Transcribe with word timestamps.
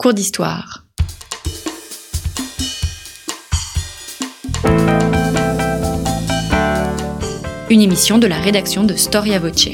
Cours 0.00 0.14
d'histoire. 0.14 0.84
Une 7.68 7.80
émission 7.80 8.18
de 8.18 8.28
la 8.28 8.38
rédaction 8.38 8.84
de 8.84 8.94
Storia 8.94 9.40
Voce. 9.40 9.70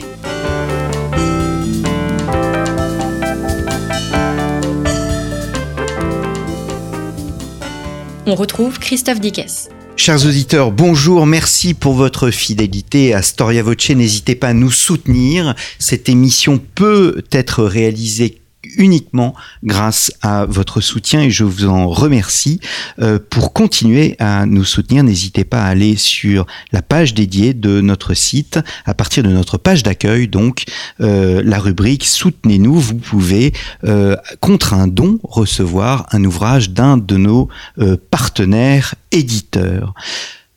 On 8.25 8.35
retrouve 8.35 8.79
Christophe 8.79 9.21
Dickès. 9.21 9.69
Chers 9.97 10.25
auditeurs, 10.25 10.73
bonjour, 10.73 11.27
merci 11.27 11.75
pour 11.75 11.93
votre 11.93 12.31
fidélité 12.31 13.13
à 13.13 13.21
Storia 13.21 13.63
Voce. 13.63 13.91
N'hésitez 13.91 14.37
pas 14.37 14.49
à 14.49 14.55
nous 14.55 14.71
soutenir. 14.71 15.55
Cette 15.79 16.09
émission 16.09 16.59
peut 16.75 17.23
être 17.31 17.63
réalisée 17.63 18.41
uniquement 18.77 19.35
grâce 19.63 20.13
à 20.23 20.47
votre 20.47 20.81
soutien 20.81 21.23
et 21.23 21.31
je 21.31 21.45
vous 21.45 21.67
en 21.67 21.89
remercie. 21.89 22.61
Euh, 23.01 23.19
pour 23.31 23.53
continuer 23.53 24.17
à 24.19 24.47
nous 24.47 24.65
soutenir, 24.65 25.05
n'hésitez 25.05 25.45
pas 25.45 25.63
à 25.63 25.67
aller 25.67 25.97
sur 25.97 26.47
la 26.73 26.83
page 26.83 27.15
dédiée 27.15 27.55
de 27.55 27.81
notre 27.81 28.15
site, 28.15 28.59
à 28.87 28.95
partir 28.95 29.23
de 29.23 29.29
notre 29.29 29.59
page 29.59 29.83
d'accueil, 29.83 30.29
donc 30.29 30.65
euh, 31.01 31.43
la 31.45 31.59
rubrique 31.59 32.05
Soutenez-nous, 32.05 32.79
vous 32.79 32.97
pouvez, 32.97 33.53
euh, 33.85 34.17
contre 34.41 34.75
un 34.75 34.87
don, 34.87 35.19
recevoir 35.23 36.07
un 36.13 36.25
ouvrage 36.25 36.71
d'un 36.71 36.97
de 36.97 37.17
nos 37.17 37.49
partenaires 38.11 38.95
éditeurs. 39.11 39.95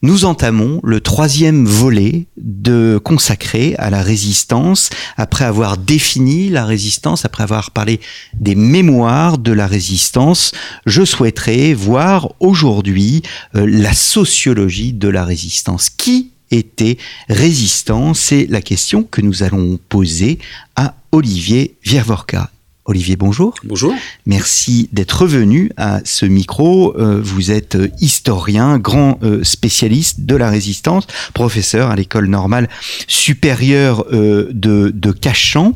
Nous 0.03 0.25
entamons 0.25 0.79
le 0.83 1.01
troisième 1.01 1.65
volet 1.65 2.27
de 2.37 2.99
consacré 3.03 3.73
à 3.79 3.89
la 3.89 4.03
résistance. 4.03 4.91
Après 5.17 5.43
avoir 5.43 5.75
défini 5.77 6.49
la 6.49 6.65
résistance, 6.65 7.25
après 7.25 7.41
avoir 7.41 7.71
parlé 7.71 7.99
des 8.35 8.53
mémoires 8.53 9.39
de 9.39 9.51
la 9.51 9.65
résistance, 9.65 10.51
je 10.85 11.03
souhaiterais 11.03 11.73
voir 11.73 12.33
aujourd'hui 12.39 13.23
euh, 13.55 13.65
la 13.67 13.93
sociologie 13.93 14.93
de 14.93 15.07
la 15.07 15.25
résistance. 15.25 15.89
Qui 15.89 16.29
était 16.51 16.99
résistant? 17.27 18.13
C'est 18.13 18.45
la 18.51 18.61
question 18.61 19.01
que 19.03 19.21
nous 19.21 19.41
allons 19.41 19.79
poser 19.89 20.37
à 20.75 20.93
Olivier 21.11 21.75
Viervorka. 21.83 22.51
Olivier, 22.89 23.17
bonjour. 23.17 23.53
Bonjour. 23.65 23.93
Merci 24.25 24.87
d'être 24.93 25.23
revenu 25.23 25.69
à 25.75 25.99
ce 26.05 26.25
micro. 26.25 26.97
Euh, 26.97 27.19
vous 27.21 27.51
êtes 27.51 27.75
euh, 27.75 27.89
historien, 27.99 28.77
grand 28.77 29.19
euh, 29.23 29.43
spécialiste 29.43 30.21
de 30.21 30.37
la 30.37 30.49
résistance, 30.49 31.05
professeur 31.33 31.89
à 31.89 31.97
l'école 31.97 32.27
normale 32.27 32.69
supérieure 33.07 34.05
de, 34.09 34.93
de 34.93 35.11
Cachan. 35.11 35.75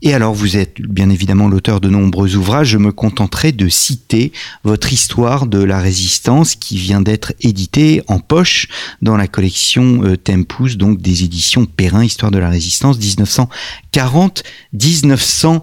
Et 0.00 0.14
alors, 0.14 0.32
vous 0.32 0.56
êtes 0.56 0.80
bien 0.80 1.10
évidemment 1.10 1.48
l'auteur 1.48 1.82
de 1.82 1.90
nombreux 1.90 2.36
ouvrages. 2.36 2.68
Je 2.68 2.78
me 2.78 2.92
contenterai 2.92 3.52
de 3.52 3.68
citer 3.68 4.32
votre 4.64 4.90
histoire 4.90 5.46
de 5.46 5.62
la 5.62 5.80
résistance 5.80 6.54
qui 6.54 6.78
vient 6.78 7.02
d'être 7.02 7.34
éditée 7.42 8.02
en 8.06 8.20
poche 8.20 8.68
dans 9.02 9.18
la 9.18 9.26
collection 9.26 10.16
Tempus, 10.22 10.78
donc 10.78 11.02
des 11.02 11.24
éditions 11.24 11.66
Perrin, 11.66 12.04
Histoire 12.04 12.30
de 12.30 12.38
la 12.38 12.48
résistance 12.48 12.98
1940-1940. 12.98 15.60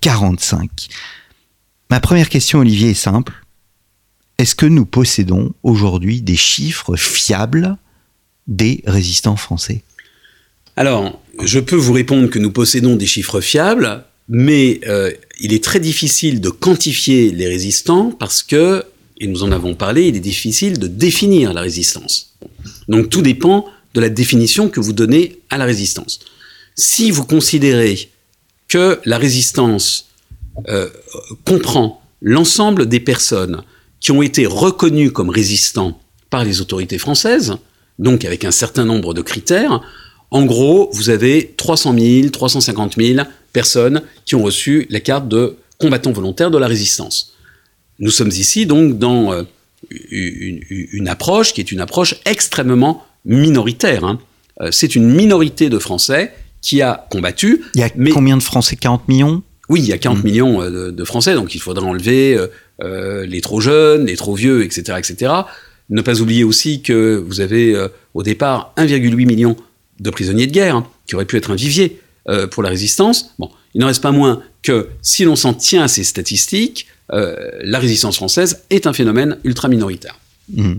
45. 0.00 0.88
Ma 1.90 2.00
première 2.00 2.28
question, 2.28 2.60
Olivier, 2.60 2.90
est 2.90 2.94
simple. 2.94 3.32
Est-ce 4.38 4.54
que 4.54 4.66
nous 4.66 4.84
possédons 4.84 5.54
aujourd'hui 5.62 6.20
des 6.20 6.36
chiffres 6.36 6.96
fiables 6.96 7.76
des 8.46 8.82
résistants 8.86 9.36
français? 9.36 9.82
Alors, 10.76 11.22
je 11.42 11.58
peux 11.58 11.76
vous 11.76 11.92
répondre 11.92 12.28
que 12.28 12.38
nous 12.38 12.50
possédons 12.50 12.96
des 12.96 13.06
chiffres 13.06 13.40
fiables, 13.40 14.04
mais 14.28 14.80
euh, 14.86 15.10
il 15.40 15.52
est 15.54 15.64
très 15.64 15.80
difficile 15.80 16.40
de 16.40 16.50
quantifier 16.50 17.30
les 17.30 17.48
résistants 17.48 18.10
parce 18.10 18.42
que, 18.42 18.84
et 19.18 19.26
nous 19.26 19.42
en 19.42 19.52
avons 19.52 19.74
parlé, 19.74 20.08
il 20.08 20.16
est 20.16 20.20
difficile 20.20 20.78
de 20.78 20.86
définir 20.86 21.54
la 21.54 21.62
résistance. 21.62 22.36
Donc 22.88 23.08
tout 23.08 23.22
dépend 23.22 23.66
de 23.94 24.00
la 24.00 24.10
définition 24.10 24.68
que 24.68 24.80
vous 24.80 24.92
donnez 24.92 25.38
à 25.48 25.56
la 25.56 25.64
résistance. 25.64 26.20
Si 26.74 27.10
vous 27.10 27.24
considérez 27.24 28.10
que 28.68 29.00
la 29.04 29.18
résistance 29.18 30.06
euh, 30.68 30.88
comprend 31.44 32.02
l'ensemble 32.20 32.86
des 32.86 33.00
personnes 33.00 33.62
qui 34.00 34.12
ont 34.12 34.22
été 34.22 34.46
reconnues 34.46 35.12
comme 35.12 35.30
résistants 35.30 36.00
par 36.30 36.44
les 36.44 36.60
autorités 36.60 36.98
françaises, 36.98 37.56
donc 37.98 38.24
avec 38.24 38.44
un 38.44 38.50
certain 38.50 38.84
nombre 38.84 39.14
de 39.14 39.22
critères. 39.22 39.80
En 40.30 40.44
gros, 40.44 40.90
vous 40.92 41.10
avez 41.10 41.54
300 41.56 41.94
000, 41.98 42.28
350 42.30 42.96
000 42.96 43.26
personnes 43.52 44.02
qui 44.24 44.34
ont 44.34 44.42
reçu 44.42 44.86
la 44.90 45.00
carte 45.00 45.28
de 45.28 45.56
combattant 45.78 46.12
volontaire 46.12 46.50
de 46.50 46.58
la 46.58 46.66
résistance. 46.66 47.34
Nous 47.98 48.10
sommes 48.10 48.30
ici 48.30 48.66
donc 48.66 48.98
dans 48.98 49.32
euh, 49.32 49.44
une, 50.10 51.08
approche 51.08 51.52
qui 51.52 51.60
est 51.60 51.72
une 51.72 51.80
approche 51.80 52.16
extrêmement 52.24 53.04
minoritaire. 53.24 54.04
Hein. 54.04 54.18
Euh, 54.60 54.70
c'est 54.72 54.94
une 54.94 55.08
minorité 55.08 55.68
de 55.68 55.78
Français 55.78 56.34
qui 56.60 56.82
a 56.82 57.06
combattu. 57.10 57.62
Il 57.74 57.80
y 57.80 57.84
a 57.84 57.90
combien 58.12 58.36
de 58.36 58.42
Français? 58.42 58.76
40 58.76 59.08
millions? 59.08 59.42
Oui, 59.68 59.80
il 59.80 59.86
y 59.86 59.92
a 59.92 59.98
40 59.98 60.18
hmm. 60.18 60.26
millions 60.26 60.62
euh, 60.62 60.92
de, 60.92 61.04
Français, 61.04 61.34
donc 61.34 61.54
il 61.54 61.60
faudra 61.60 61.86
enlever 61.86 62.36
euh, 62.36 62.46
euh, 62.82 63.26
les 63.26 63.40
trop 63.40 63.60
jeunes, 63.60 64.06
les 64.06 64.16
trop 64.16 64.34
vieux, 64.34 64.64
etc., 64.64 64.98
etc. 64.98 65.32
Ne 65.90 66.02
pas 66.02 66.20
oublier 66.20 66.44
aussi 66.44 66.82
que 66.82 67.16
vous 67.16 67.40
avez 67.40 67.76
au 68.14 68.24
départ 68.24 68.72
1,8 68.76 69.24
million 69.24 69.56
de 70.00 70.10
prisonniers 70.10 70.48
de 70.48 70.52
guerre 70.52 70.76
hein, 70.76 70.86
qui 71.06 71.14
auraient 71.14 71.26
pu 71.26 71.36
être 71.36 71.52
un 71.52 71.54
vivier 71.54 72.00
pour 72.50 72.64
la 72.64 72.70
résistance. 72.70 73.30
Bon, 73.38 73.50
il 73.72 73.80
n'en 73.80 73.86
reste 73.86 74.02
pas 74.02 74.10
moins 74.10 74.42
que 74.62 74.88
si 75.00 75.22
l'on 75.22 75.36
s'en 75.36 75.54
tient 75.54 75.84
à 75.84 75.88
ces 75.88 76.02
statistiques, 76.02 76.88
la 77.08 77.78
résistance 77.78 78.16
française 78.16 78.64
est 78.68 78.88
un 78.88 78.92
phénomène 78.92 79.38
ultra 79.44 79.68
minoritaire. 79.68 80.18
Hmm. 80.52 80.78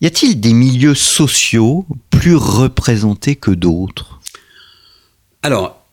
Y 0.00 0.06
a-t-il 0.06 0.38
des 0.38 0.52
milieux 0.52 0.94
sociaux 0.94 1.84
plus 2.10 2.36
représentés 2.36 3.34
que 3.34 3.50
d'autres? 3.50 4.15
Alors, 5.46 5.86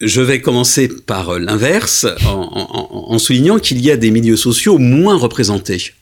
je 0.00 0.20
vais 0.20 0.40
commencer 0.40 0.88
par 0.88 1.28
euh, 1.30 1.38
l'inverse, 1.38 2.04
en, 2.26 3.16
soulignant 3.18 3.60
qu'il 3.60 3.80
y 3.80 3.92
a 3.92 3.96
des 3.96 4.10
milieux 4.10 4.36
sociaux 4.36 4.76
moins 4.78 5.16
représentés, 5.16 5.92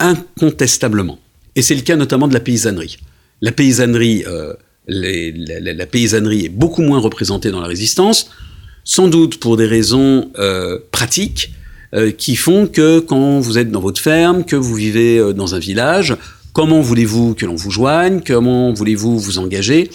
incontestablement. 0.00 1.20
Et 1.54 1.62
c'est 1.62 1.76
le 1.76 1.82
cas 1.82 1.94
notamment 1.94 2.26
de 2.26 2.34
la 2.34 2.40
paysannerie. 2.40 2.98
La 3.40 3.52
paysannerie, 3.52 4.24
euh, 4.26 4.54
est 4.88 6.48
beaucoup 6.48 6.82
moins 6.82 6.98
représentée 6.98 7.52
dans 7.52 7.60
la 7.60 7.68
résistance, 7.68 8.30
sans 8.82 9.06
doute 9.06 9.38
pour 9.38 9.56
des 9.56 9.66
raisons 9.66 10.32
euh, 10.40 10.80
pratiques, 10.90 11.54
qui 12.18 12.34
font 12.34 12.66
que 12.66 12.98
quand 12.98 13.38
vous 13.38 13.58
êtes 13.58 13.70
dans 13.70 13.80
votre 13.80 14.00
ferme, 14.00 14.44
que 14.44 14.54
vous 14.54 14.74
vivez 14.74 15.34
dans 15.34 15.56
un 15.56 15.58
village, 15.58 16.16
comment 16.52 16.80
voulez-vous 16.80 17.34
que 17.34 17.46
l'on 17.46 17.56
vous 17.56 17.72
joigne, 17.72 18.22
comment 18.24 18.72
voulez-vous 18.72 19.18
vous 19.18 19.38
engager 19.38 19.90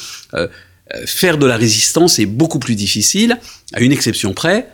faire 1.06 1.38
de 1.38 1.46
la 1.46 1.58
résistance 1.58 2.20
est 2.20 2.26
beaucoup 2.26 2.60
plus 2.60 2.76
difficile, 2.76 3.40
à 3.74 3.82
une 3.82 3.92
exception 3.92 4.34
près, 4.34 4.70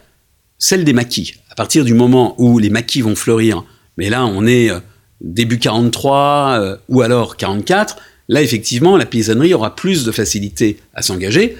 celle 0.61 0.83
des 0.83 0.93
maquis. 0.93 1.35
À 1.49 1.55
partir 1.55 1.83
du 1.83 1.93
moment 1.93 2.35
où 2.37 2.59
les 2.59 2.69
maquis 2.69 3.01
vont 3.01 3.15
fleurir, 3.15 3.65
mais 3.97 4.09
là 4.09 4.25
on 4.25 4.45
est 4.45 4.69
euh, 4.69 4.79
début 5.19 5.59
43 5.59 6.59
euh, 6.59 6.77
ou 6.87 7.01
alors 7.01 7.35
44, 7.35 7.97
là 8.29 8.41
effectivement 8.41 8.95
la 8.95 9.05
paysannerie 9.05 9.53
aura 9.53 9.75
plus 9.75 10.05
de 10.05 10.11
facilité 10.11 10.77
à 10.93 11.01
s'engager, 11.01 11.57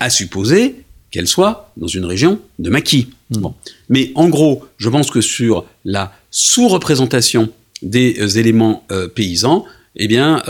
à 0.00 0.10
supposer 0.10 0.76
qu'elle 1.10 1.26
soit 1.26 1.72
dans 1.76 1.86
une 1.86 2.04
région 2.04 2.40
de 2.58 2.70
maquis. 2.70 3.08
Hmm. 3.30 3.40
Bon. 3.40 3.54
Mais 3.88 4.12
en 4.14 4.28
gros, 4.28 4.64
je 4.76 4.88
pense 4.88 5.10
que 5.10 5.20
sur 5.20 5.64
la 5.84 6.12
sous-représentation 6.30 7.50
des 7.82 8.38
éléments 8.38 8.86
paysans, 9.14 9.66
eh 9.96 10.06
bien, 10.06 10.42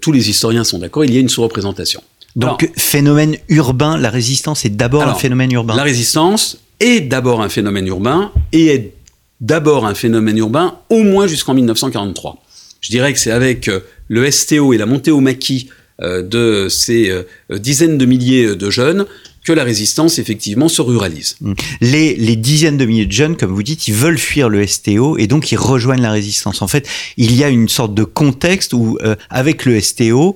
tous 0.00 0.12
les 0.12 0.30
historiens 0.30 0.64
sont 0.64 0.78
d'accord, 0.78 1.04
il 1.04 1.12
y 1.12 1.16
a 1.16 1.20
une 1.20 1.28
sous-représentation. 1.28 2.00
Donc, 2.36 2.70
phénomène 2.76 3.36
urbain, 3.48 3.96
la 3.96 4.10
résistance 4.10 4.64
est 4.64 4.70
d'abord 4.70 5.02
un 5.02 5.14
phénomène 5.14 5.50
urbain. 5.52 5.74
La 5.74 5.82
résistance 5.82 6.58
est 6.80 7.00
d'abord 7.00 7.40
un 7.40 7.48
phénomène 7.48 7.86
urbain 7.86 8.30
et 8.52 8.66
est 8.66 8.92
d'abord 9.40 9.86
un 9.86 9.94
phénomène 9.94 10.38
urbain 10.38 10.78
au 10.90 11.02
moins 11.02 11.26
jusqu'en 11.26 11.54
1943. 11.54 12.42
Je 12.80 12.90
dirais 12.90 13.12
que 13.12 13.18
c'est 13.18 13.30
avec 13.30 13.68
euh, 13.68 13.80
le 14.08 14.30
STO 14.30 14.72
et 14.74 14.78
la 14.78 14.86
montée 14.86 15.10
au 15.10 15.20
maquis 15.20 15.70
euh, 16.02 16.22
de 16.22 16.68
ces 16.68 17.10
euh, 17.10 17.24
dizaines 17.50 17.96
de 17.96 18.04
milliers 18.04 18.54
de 18.54 18.70
jeunes 18.70 19.06
que 19.44 19.52
la 19.52 19.64
résistance 19.64 20.18
effectivement 20.18 20.68
se 20.68 20.82
ruralise. 20.82 21.36
Mmh. 21.40 21.52
Les, 21.80 22.16
les, 22.16 22.36
dizaines 22.36 22.76
de 22.76 22.84
milliers 22.84 23.06
de 23.06 23.12
jeunes, 23.12 23.36
comme 23.36 23.52
vous 23.52 23.62
dites, 23.62 23.86
ils 23.88 23.94
veulent 23.94 24.18
fuir 24.18 24.48
le 24.48 24.66
STO 24.66 25.16
et 25.16 25.26
donc 25.26 25.52
ils 25.52 25.56
rejoignent 25.56 26.02
la 26.02 26.10
résistance. 26.10 26.62
En 26.62 26.68
fait, 26.68 26.86
il 27.16 27.34
y 27.34 27.44
a 27.44 27.48
une 27.48 27.68
sorte 27.68 27.94
de 27.94 28.04
contexte 28.04 28.72
où, 28.72 28.98
avec 29.30 29.64
le 29.64 29.80
STO, 29.80 30.34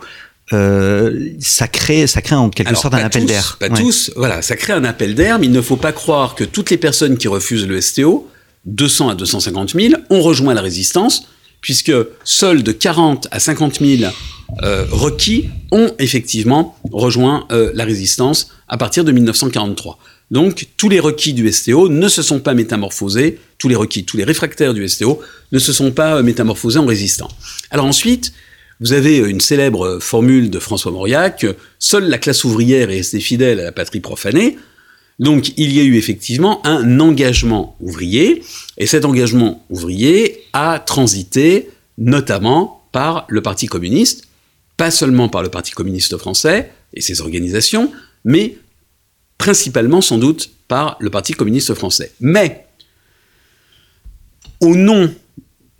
euh, 0.52 1.31
ça 1.38 1.69
crée, 1.69 2.06
ça 2.06 2.23
crée 2.23 2.35
en 2.35 2.50
quelque 2.50 2.75
sorte 2.75 2.94
un 2.94 3.05
appel 3.05 3.26
d'air. 3.26 3.56
Pas 3.61 3.69
tous, 3.69 4.11
voilà, 4.17 4.43
ça 4.43 4.56
crée 4.56 4.73
un 4.73 4.85
appel 4.85 5.14
d'air, 5.14 5.38
mais 5.38 5.47
il 5.47 5.52
ne 5.52 5.61
faut 5.61 5.76
pas 5.76 5.93
croire 5.93 6.35
que 6.35 6.44
toutes 6.44 6.70
les 6.70 6.76
personnes 6.76 7.17
qui 7.17 7.29
refusent 7.29 7.67
le 7.67 7.81
STO, 7.81 8.29
200 8.67 9.11
à 9.11 9.14
250 9.14 9.75
000, 9.75 9.94
ont 10.11 10.23
rejoint 10.23 10.55
la 10.55 10.61
résistance, 10.61 11.29
puisque 11.61 11.93
seuls 12.25 12.62
de 12.62 12.73
40 12.73 13.29
à 13.31 13.38
50 13.38 13.81
000 13.81 14.11
euh, 14.62 14.85
requis 14.91 15.50
ont 15.70 15.93
effectivement 15.99 16.76
rejoint 16.91 17.47
euh, 17.52 17.70
la 17.75 17.85
résistance 17.85 18.50
à 18.69 18.76
partir 18.76 19.05
de 19.05 19.12
1943. 19.12 19.99
Donc 20.31 20.67
tous 20.76 20.88
les 20.88 21.00
requis 21.00 21.32
du 21.32 21.50
STO 21.52 21.88
ne 21.88 22.08
se 22.08 22.23
sont 22.23 22.41
pas 22.41 22.55
métamorphosés, 22.55 23.38
tous 23.58 23.69
les 23.69 23.75
requis, 23.75 24.05
tous 24.05 24.17
les 24.17 24.25
réfractaires 24.25 24.75
du 24.75 24.88
STO 24.88 25.20
ne 25.52 25.58
se 25.58 25.73
sont 25.73 25.93
pas 25.93 26.23
métamorphosés 26.23 26.79
en 26.79 26.87
résistants. 26.87 27.31
Alors 27.70 27.87
ensuite, 27.87 28.32
vous 28.81 28.93
avez 28.93 29.19
une 29.19 29.41
célèbre 29.41 29.99
formule 30.00 30.50
de 30.50 30.59
François 30.59 30.91
Mauriac, 30.91 31.47
seule 31.79 32.09
la 32.09 32.19
classe 32.19 32.44
ouvrière 32.44 32.91
est 32.91 32.97
restée 32.97 33.21
fidèle 33.21 33.61
à 33.61 33.65
la 33.65 33.73
patrie 33.73 34.00
profanée. 34.00 34.56
Donc 35.19 35.53
il 35.59 35.73
y 35.73 35.81
a 35.81 35.82
eu 35.82 35.97
effectivement 35.97 36.67
un 36.67 36.99
engagement 36.99 37.77
ouvrier, 37.81 38.43
et 38.79 38.87
cet 38.87 39.05
engagement 39.05 39.65
ouvrier 39.69 40.44
a 40.55 40.79
transité 40.79 41.69
notamment 41.99 42.87
par 42.93 43.27
le 43.29 43.43
Parti 43.43 43.67
communiste, 43.67 44.27
pas 44.79 44.91
seulement 44.91 45.29
par 45.29 45.43
le 45.43 45.50
Parti 45.50 45.73
communiste 45.73 46.17
français 46.17 46.73
et 46.94 47.03
ses 47.03 47.21
organisations, 47.21 47.93
mais 48.25 48.56
principalement 49.37 50.00
sans 50.00 50.17
doute 50.17 50.50
par 50.69 50.97
le 51.00 51.11
Parti 51.11 51.35
communiste 51.35 51.75
français. 51.75 52.12
Mais, 52.21 52.67
au 54.61 54.75
nom 54.75 55.12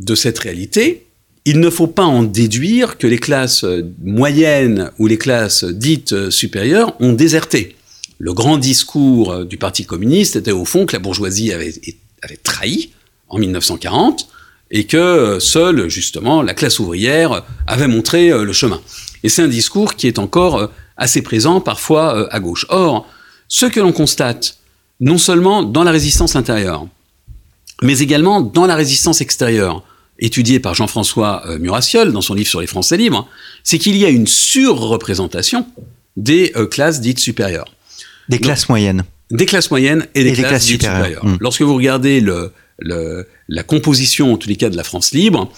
de 0.00 0.14
cette 0.14 0.38
réalité, 0.38 1.06
il 1.44 1.60
ne 1.60 1.70
faut 1.70 1.87
pas 1.87 2.04
en 2.04 2.22
déduire 2.22 2.98
que 2.98 3.06
les 3.06 3.19
classes 3.19 3.64
moyennes 4.02 4.90
ou 4.98 5.06
les 5.06 5.19
classes 5.19 5.64
dites 5.64 6.31
supérieures 6.31 6.94
ont 7.00 7.12
déserté. 7.12 7.76
Le 8.19 8.34
grand 8.34 8.58
discours 8.58 9.46
du 9.46 9.56
Parti 9.56 9.87
communiste 9.87 10.37
était 10.37 10.52
au 10.52 10.66
fond 10.66 10.84
que 10.84 10.92
la 10.92 10.98
bourgeoisie 10.98 11.52
avait, 11.52 11.72
trahi 12.42 12.90
en 13.28 13.38
1940 13.38 14.28
et 14.70 14.84
que 14.84 15.38
seule, 15.40 15.88
justement, 15.88 16.42
la 16.42 16.54
classe 16.54 16.78
ouvrière 16.78 17.43
avait 17.66 17.88
montré 17.88 18.31
euh, 18.31 18.44
le 18.44 18.52
chemin. 18.52 18.81
Et 19.22 19.28
c'est 19.28 19.43
un 19.43 19.48
discours 19.48 19.96
qui 19.96 20.06
est 20.06 20.19
encore 20.19 20.56
euh, 20.58 20.66
assez 20.96 21.22
présent 21.22 21.60
parfois 21.60 22.16
euh, 22.16 22.28
à 22.31 22.40
gauche. 22.40 22.66
Or, 22.69 23.06
ce 23.48 23.66
que 23.66 23.81
l'on 23.81 23.93
constate, 23.93 24.58
non 25.00 25.19
seulement 25.19 25.62
dans 25.62 25.82
la 25.82 25.90
résistance 25.90 26.36
intérieure, 26.36 26.86
mais 27.82 27.98
également 27.98 28.40
dans 28.40 28.66
la 28.66 28.76
résistance 28.76 29.20
extérieure, 29.20 29.82
étudiée 30.20 30.61
par 30.61 30.75
Jean-François 30.75 31.44
Murassiol 31.58 32.12
dans 32.12 32.20
son 32.20 32.34
livre 32.34 32.49
sur 32.49 32.61
les 32.61 32.67
Français 32.67 32.96
libres, 32.96 33.28
c'est 33.64 33.78
qu'il 33.78 33.96
y 33.96 34.05
a 34.05 34.08
une 34.08 34.26
surreprésentation 34.26 35.67
des 36.17 36.52
classes 36.70 37.00
dites 37.00 37.19
supérieures. 37.19 37.75
Des 38.28 38.38
classes 38.38 38.69
moyennes. 38.69 39.05
Des 39.31 39.46
classes 39.46 39.70
moyennes 39.70 40.06
et 40.14 40.25
des, 40.25 40.32
classes, 40.32 40.67
dites 40.67 40.82
supérieures. 40.82 41.25
Mmh. 41.25 41.38
Lorsque 41.40 41.62
vous 41.62 41.75
regardez 41.75 42.20
le, 42.20 42.52
le, 42.78 43.26
la 43.49 43.62
composition, 43.62 44.32
en 44.34 44.37
tous 44.37 44.49
les 44.49 44.56
cas, 44.56 44.69
de 44.69 44.76
la 44.76 44.84
France 44.84 45.12
libre, 45.12 45.50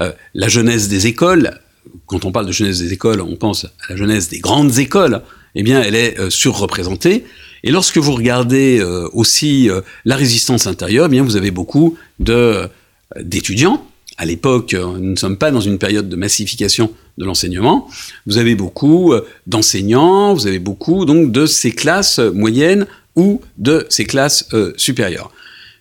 euh, 0.00 0.12
la 0.34 0.48
jeunesse 0.48 0.88
des 0.88 1.06
écoles, 1.06 1.60
quand 2.06 2.24
on 2.24 2.32
parle 2.32 2.46
de 2.46 2.52
jeunesse 2.52 2.78
des 2.78 2.92
écoles, 2.92 3.20
on 3.20 3.36
pense 3.36 3.64
à 3.64 3.70
la 3.90 3.96
jeunesse 3.96 4.28
des 4.28 4.40
grandes 4.40 4.78
écoles, 4.78 5.22
eh 5.54 5.62
bien, 5.62 5.82
elle 5.82 5.94
est 5.94 6.18
euh, 6.18 6.30
surreprésentée. 6.30 7.24
Et 7.64 7.70
lorsque 7.70 7.98
vous 7.98 8.12
regardez 8.12 8.78
euh, 8.78 9.08
aussi 9.12 9.68
euh, 9.68 9.80
la 10.04 10.16
résistance 10.16 10.66
intérieure, 10.66 11.06
eh 11.06 11.08
bien, 11.08 11.22
vous 11.22 11.36
avez 11.36 11.50
beaucoup 11.50 11.98
d'étudiants. 12.20 13.84
À 14.20 14.26
l'époque, 14.26 14.74
nous 14.74 15.12
ne 15.12 15.16
sommes 15.16 15.38
pas 15.38 15.52
dans 15.52 15.60
une 15.60 15.78
période 15.78 16.08
de 16.08 16.16
massification 16.16 16.92
de 17.16 17.24
l'enseignement. 17.24 17.88
Vous 18.26 18.36
avez 18.36 18.56
beaucoup 18.56 19.14
d'enseignants, 19.46 20.34
vous 20.34 20.48
avez 20.48 20.58
beaucoup 20.58 21.04
donc 21.04 21.30
de 21.30 21.46
ces 21.46 21.70
classes 21.70 22.18
moyennes 22.18 22.86
ou 23.14 23.40
de 23.58 23.86
ces 23.88 24.04
classes 24.04 24.48
supérieures. 24.76 25.30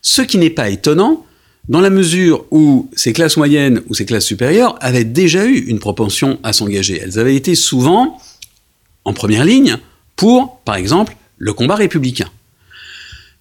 Ce 0.03 0.21
qui 0.21 0.37
n'est 0.37 0.51
pas 0.51 0.69
étonnant, 0.69 1.25
dans 1.67 1.81
la 1.81 1.89
mesure 1.89 2.45
où 2.51 2.89
ces 2.95 3.11
classes 3.11 3.37
moyennes 3.37 3.81
ou 3.89 3.95
ces 3.95 4.05
classes 4.05 4.25
supérieures 4.25 4.77
avaient 4.81 5.03
déjà 5.03 5.45
eu 5.45 5.57
une 5.65 5.79
propension 5.79 6.39
à 6.43 6.53
s'engager. 6.53 7.01
Elles 7.03 7.19
avaient 7.19 7.35
été 7.35 7.55
souvent 7.55 8.21
en 9.03 9.13
première 9.13 9.45
ligne 9.45 9.77
pour, 10.15 10.59
par 10.59 10.75
exemple, 10.75 11.17
le 11.37 11.53
combat 11.53 11.75
républicain. 11.75 12.29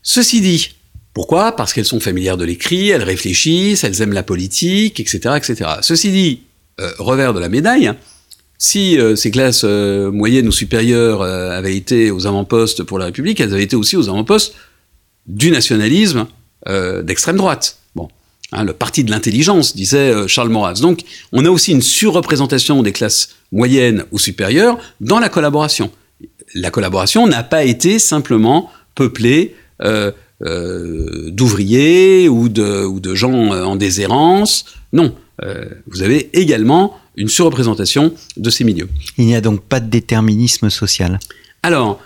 Ceci 0.03 0.41
dit, 0.41 0.76
pourquoi? 1.17 1.57
Parce 1.57 1.73
qu'elles 1.73 1.87
sont 1.87 1.99
familières 1.99 2.37
de 2.37 2.45
l'écrit, 2.45 2.91
elles 2.91 3.03
réfléchissent, 3.03 3.85
elles 3.85 4.03
aiment 4.03 4.13
la 4.13 4.23
politique, 4.23 5.01
etc. 5.01 5.35
etc. 5.39 5.71
Ceci 5.81 6.11
dit, 6.11 6.43
euh, 6.79 6.93
revers 6.99 7.33
de 7.33 7.41
la 7.41 7.49
médaille, 7.49 7.91
si 8.59 8.99
euh, 8.99 9.17
ces 9.17 9.31
classes 9.31 9.63
euh, 9.65 10.11
moyennes 10.11 10.47
ou 10.47 10.53
supérieures 10.53 11.23
avaient 11.23 11.75
été 11.75 12.11
aux 12.11 12.27
avant-postes 12.27 12.83
pour 12.83 12.99
la 12.99 13.07
République, 13.07 13.41
elles 13.41 13.55
avaient 13.55 13.63
été 13.63 13.77
aussi 13.77 13.97
aux 13.97 14.11
avant-postes 14.11 14.57
du 15.27 15.51
nationalisme 15.51 16.27
d'extrême 16.67 17.39
droite. 17.39 17.79
Bon, 17.95 18.09
hein, 18.53 18.65
le 18.65 18.75
parti 18.75 19.03
de 19.03 19.11
l'intelligence, 19.11 19.75
disait 19.75 20.29
Charles 20.29 20.51
Maurras. 20.51 20.81
Donc, 20.83 21.01
on 21.33 21.47
a 21.47 21.49
aussi 21.49 21.73
une 21.73 21.81
surreprésentation 21.81 22.83
des 22.83 22.93
classes 22.93 23.31
moyennes 23.53 24.05
ou 24.13 24.19
supérieures 24.19 24.77
dans 25.01 25.19
la 25.19 25.31
collaboration. 25.31 25.91
La 26.55 26.71
collaboration 26.71 27.27
n'a 27.27 27.43
pas 27.43 27.65
été 27.65 27.99
simplement 27.99 28.71
peuplée 28.95 29.55
d'ouvriers 30.41 32.29
ou 32.29 32.49
de, 32.49 32.85
ou 32.85 33.01
de, 33.01 33.15
gens 33.15 33.51
en 33.51 33.77
déshérence. 33.77 34.67
Non, 34.93 35.15
vous 35.87 36.03
avez 36.03 36.31
également 36.39 36.99
une 37.17 37.29
surreprésentation 37.29 38.13
de 38.37 38.51
ces 38.51 38.65
milieux. 38.65 38.89
Il 39.19 39.27
n'y 39.27 39.35
a 39.35 39.41
donc 39.41 39.63
pas 39.63 39.81
de 39.81 39.89
déterminisme 39.89 40.71
social? 40.71 41.19
Alors, 41.63 42.01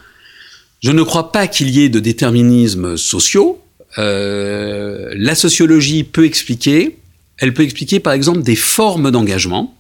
je 0.83 0.93
ne 0.93 1.03
crois 1.03 1.33
pas 1.33 1.47
qu'il 1.47 1.71
y 1.71 1.83
ait 1.83 1.89
de 1.89 2.01
déterminisme 2.01 2.97
sociaux. 2.97 3.61
Euh, 3.99 5.13
la 5.17 5.35
sociologie 5.35 6.05
peut 6.05 6.25
expliquer, 6.25 6.99
elle 7.39 7.53
peut 7.53 7.65
expliquer 7.65 8.01
par 8.01 8.13
exemple 8.13 8.43
des 8.43 8.57
formes 8.57 9.11
d'engagement. 9.11 9.75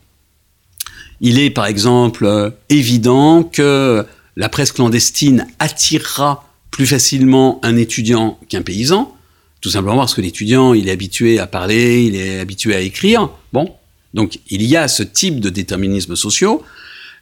Il 1.21 1.39
est 1.39 1.51
par 1.51 1.67
exemple 1.67 2.25
euh, 2.25 2.51
évident 2.69 3.45
que 3.45 4.05
la 4.37 4.49
presse 4.49 4.73
clandestine 4.73 5.47
attirera 5.59 6.50
plus 6.71 6.87
facilement 6.87 7.59
un 7.63 7.77
étudiant 7.77 8.39
qu'un 8.49 8.63
paysan, 8.63 9.15
tout 9.61 9.71
simplement 9.71 9.99
parce 9.99 10.15
que 10.15 10.21
l'étudiant, 10.21 10.73
il 10.73 10.89
est 10.89 10.93
habitué 10.93 11.39
à 11.39 11.47
parler, 11.47 12.05
il 12.05 12.17
est 12.17 12.41
habitué 12.41 12.75
à 12.75 12.81
écrire. 12.81 13.29
Bon, 13.53 13.75
donc 14.15 14.39
il 14.49 14.63
y 14.63 14.77
a 14.77 14.89
ce 14.89 15.03
type 15.03 15.41
de 15.41 15.51
déterminisme 15.51 16.17
sociaux. 16.17 16.63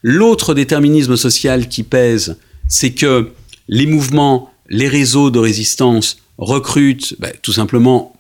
L'autre 0.03 0.55
déterminisme 0.55 1.17
social 1.17 1.69
qui 1.69 1.83
pèse, 1.83 2.37
c'est 2.69 2.93
que 2.93 3.33
les 3.69 3.87
mouvements, 3.87 4.53
les 4.69 4.89
réseaux 4.89 5.31
de 5.31 5.39
résistance 5.39 6.19
recrute 6.39 7.17
ben, 7.19 7.33
tout 7.43 7.53
simplement 7.53 8.15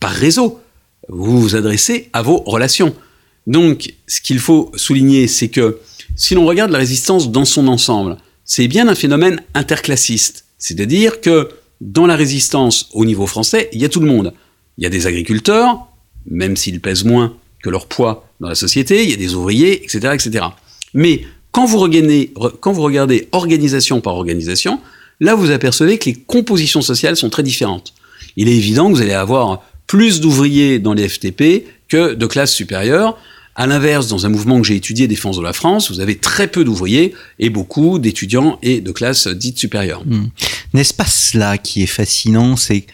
par 0.00 0.12
réseau. 0.12 0.60
Vous 1.08 1.40
vous 1.40 1.56
adressez 1.56 2.10
à 2.12 2.22
vos 2.22 2.38
relations. 2.46 2.94
Donc, 3.46 3.94
ce 4.06 4.20
qu'il 4.20 4.38
faut 4.38 4.70
souligner, 4.74 5.28
c'est 5.28 5.48
que 5.48 5.78
si 6.16 6.34
l'on 6.34 6.46
regarde 6.46 6.70
la 6.70 6.78
résistance 6.78 7.30
dans 7.30 7.44
son 7.44 7.68
ensemble, 7.68 8.16
c'est 8.44 8.68
bien 8.68 8.88
un 8.88 8.94
phénomène 8.94 9.40
interclassiste. 9.54 10.43
C'est-à-dire 10.58 11.20
que 11.20 11.48
dans 11.80 12.06
la 12.06 12.16
résistance 12.16 12.88
au 12.92 13.04
niveau 13.04 13.26
français, 13.26 13.68
il 13.72 13.80
y 13.80 13.84
a 13.84 13.88
tout 13.88 14.00
le 14.00 14.06
monde. 14.06 14.32
Il 14.78 14.84
y 14.84 14.86
a 14.86 14.90
des 14.90 15.06
agriculteurs, 15.06 15.86
même 16.26 16.56
s'ils 16.56 16.80
pèsent 16.80 17.04
moins 17.04 17.36
que 17.62 17.70
leur 17.70 17.86
poids 17.86 18.28
dans 18.40 18.48
la 18.48 18.54
société, 18.54 19.04
il 19.04 19.10
y 19.10 19.14
a 19.14 19.16
des 19.16 19.34
ouvriers, 19.34 19.84
etc. 19.84 20.14
etc. 20.14 20.46
Mais 20.92 21.22
quand 21.52 21.66
vous, 21.66 21.78
regardez, 21.78 22.32
quand 22.60 22.72
vous 22.72 22.82
regardez 22.82 23.28
organisation 23.32 24.00
par 24.00 24.14
organisation, 24.14 24.80
là 25.20 25.34
vous 25.34 25.50
apercevez 25.50 25.98
que 25.98 26.06
les 26.06 26.14
compositions 26.14 26.82
sociales 26.82 27.16
sont 27.16 27.30
très 27.30 27.42
différentes. 27.42 27.94
Il 28.36 28.48
est 28.48 28.56
évident 28.56 28.90
que 28.90 28.96
vous 28.96 29.02
allez 29.02 29.12
avoir 29.12 29.62
plus 29.86 30.20
d'ouvriers 30.20 30.78
dans 30.78 30.94
les 30.94 31.08
FTP 31.08 31.66
que 31.88 32.14
de 32.14 32.26
classes 32.26 32.52
supérieures. 32.52 33.16
À 33.56 33.66
l'inverse, 33.66 34.08
dans 34.08 34.26
un 34.26 34.28
mouvement 34.28 34.60
que 34.60 34.66
j'ai 34.66 34.74
étudié, 34.74 35.06
Défense 35.06 35.36
de 35.36 35.42
la 35.42 35.52
France, 35.52 35.90
vous 35.90 36.00
avez 36.00 36.16
très 36.16 36.48
peu 36.48 36.64
d'ouvriers 36.64 37.14
et 37.38 37.50
beaucoup 37.50 38.00
d'étudiants 38.00 38.58
et 38.62 38.80
de 38.80 38.90
classes 38.90 39.28
dites 39.28 39.58
supérieures. 39.58 40.02
Hmm. 40.04 40.26
N'est-ce 40.72 40.94
pas 40.94 41.06
cela 41.06 41.56
qui 41.56 41.82
est 41.82 41.86
fascinant 41.86 42.56
C'est 42.56 42.86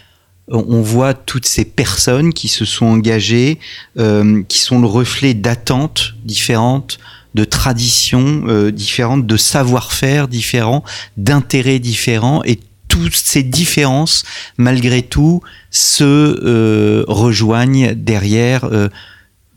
on 0.52 0.82
voit 0.82 1.14
toutes 1.14 1.46
ces 1.46 1.64
personnes 1.64 2.34
qui 2.34 2.48
se 2.48 2.64
sont 2.64 2.86
engagées, 2.86 3.60
euh, 3.98 4.42
qui 4.48 4.58
sont 4.58 4.80
le 4.80 4.86
reflet 4.86 5.32
d'attentes 5.32 6.14
différentes, 6.24 6.98
de 7.34 7.44
traditions 7.44 8.42
euh, 8.48 8.72
différentes, 8.72 9.26
de 9.26 9.36
savoir-faire 9.36 10.26
différents, 10.26 10.82
d'intérêts 11.16 11.78
différents 11.78 12.42
et 12.44 12.58
toutes 12.88 13.14
ces 13.14 13.44
différences, 13.44 14.24
malgré 14.58 15.02
tout, 15.02 15.40
se 15.70 16.02
euh, 16.04 17.04
rejoignent 17.06 17.94
derrière 17.94 18.68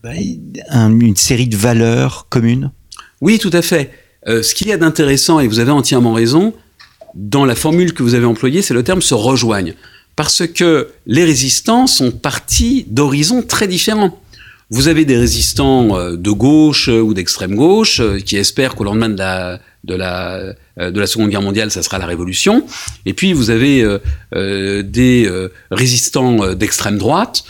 euh, 0.06 0.10
bah, 0.10 0.90
une 0.90 1.16
série 1.16 1.48
de 1.48 1.58
valeurs 1.58 2.28
communes 2.30 2.72
Oui, 3.22 3.40
tout 3.40 3.52
à 3.54 3.62
fait. 3.62 3.92
ce 4.26 4.54
qu'il 4.54 4.68
y 4.68 4.72
a 4.72 4.78
d'intéressant, 4.78 5.40
et 5.40 5.48
vous 5.48 5.60
avez 5.60 5.72
entièrement 5.72 6.14
raison, 6.14 6.54
dans 7.16 7.46
la 7.46 7.56
formule 7.56 7.94
que 7.94 8.04
vous 8.04 8.16
avez 8.16 8.26
employée, 8.26 8.62
c'est 8.62 8.74
le 8.74 8.84
terme 8.84 9.02
se 9.02 9.14
rejoignent. 9.14 9.74
Parce 10.16 10.46
que 10.48 10.90
les 11.06 11.24
résistants 11.24 11.88
sont 11.88 12.12
partis 12.12 12.86
d'horizons 12.90 13.42
très 13.42 13.68
différents. 13.68 14.20
Vous 14.74 14.88
avez 14.88 15.06
des 15.06 15.18
résistants 15.18 15.96
euh, 15.96 16.16
de 16.18 16.32
gauche 16.32 16.90
euh, 16.90 17.00
ou 17.00 17.14
d'extrême 17.14 17.54
gauche 17.54 18.00
euh, 18.00 18.18
qui 18.18 18.38
espèrent 18.38 18.74
qu'au 18.74 18.84
lendemain 18.84 19.10
de 19.10 19.20
la, 19.20 19.60
de 19.84 19.94
la, 19.94 20.56
de 20.78 21.00
la 21.00 21.06
Seconde 21.06 21.30
Guerre 21.30 21.44
mondiale, 21.44 21.70
ça 21.70 21.84
sera 21.84 22.00
la 22.00 22.08
révolution. 22.08 22.66
Et 23.06 23.14
puis 23.14 23.34
vous 23.34 23.52
avez 23.52 23.86
des 24.32 25.30
résistants 25.72 26.56
d'extrême 26.56 26.98
droite 26.98 27.44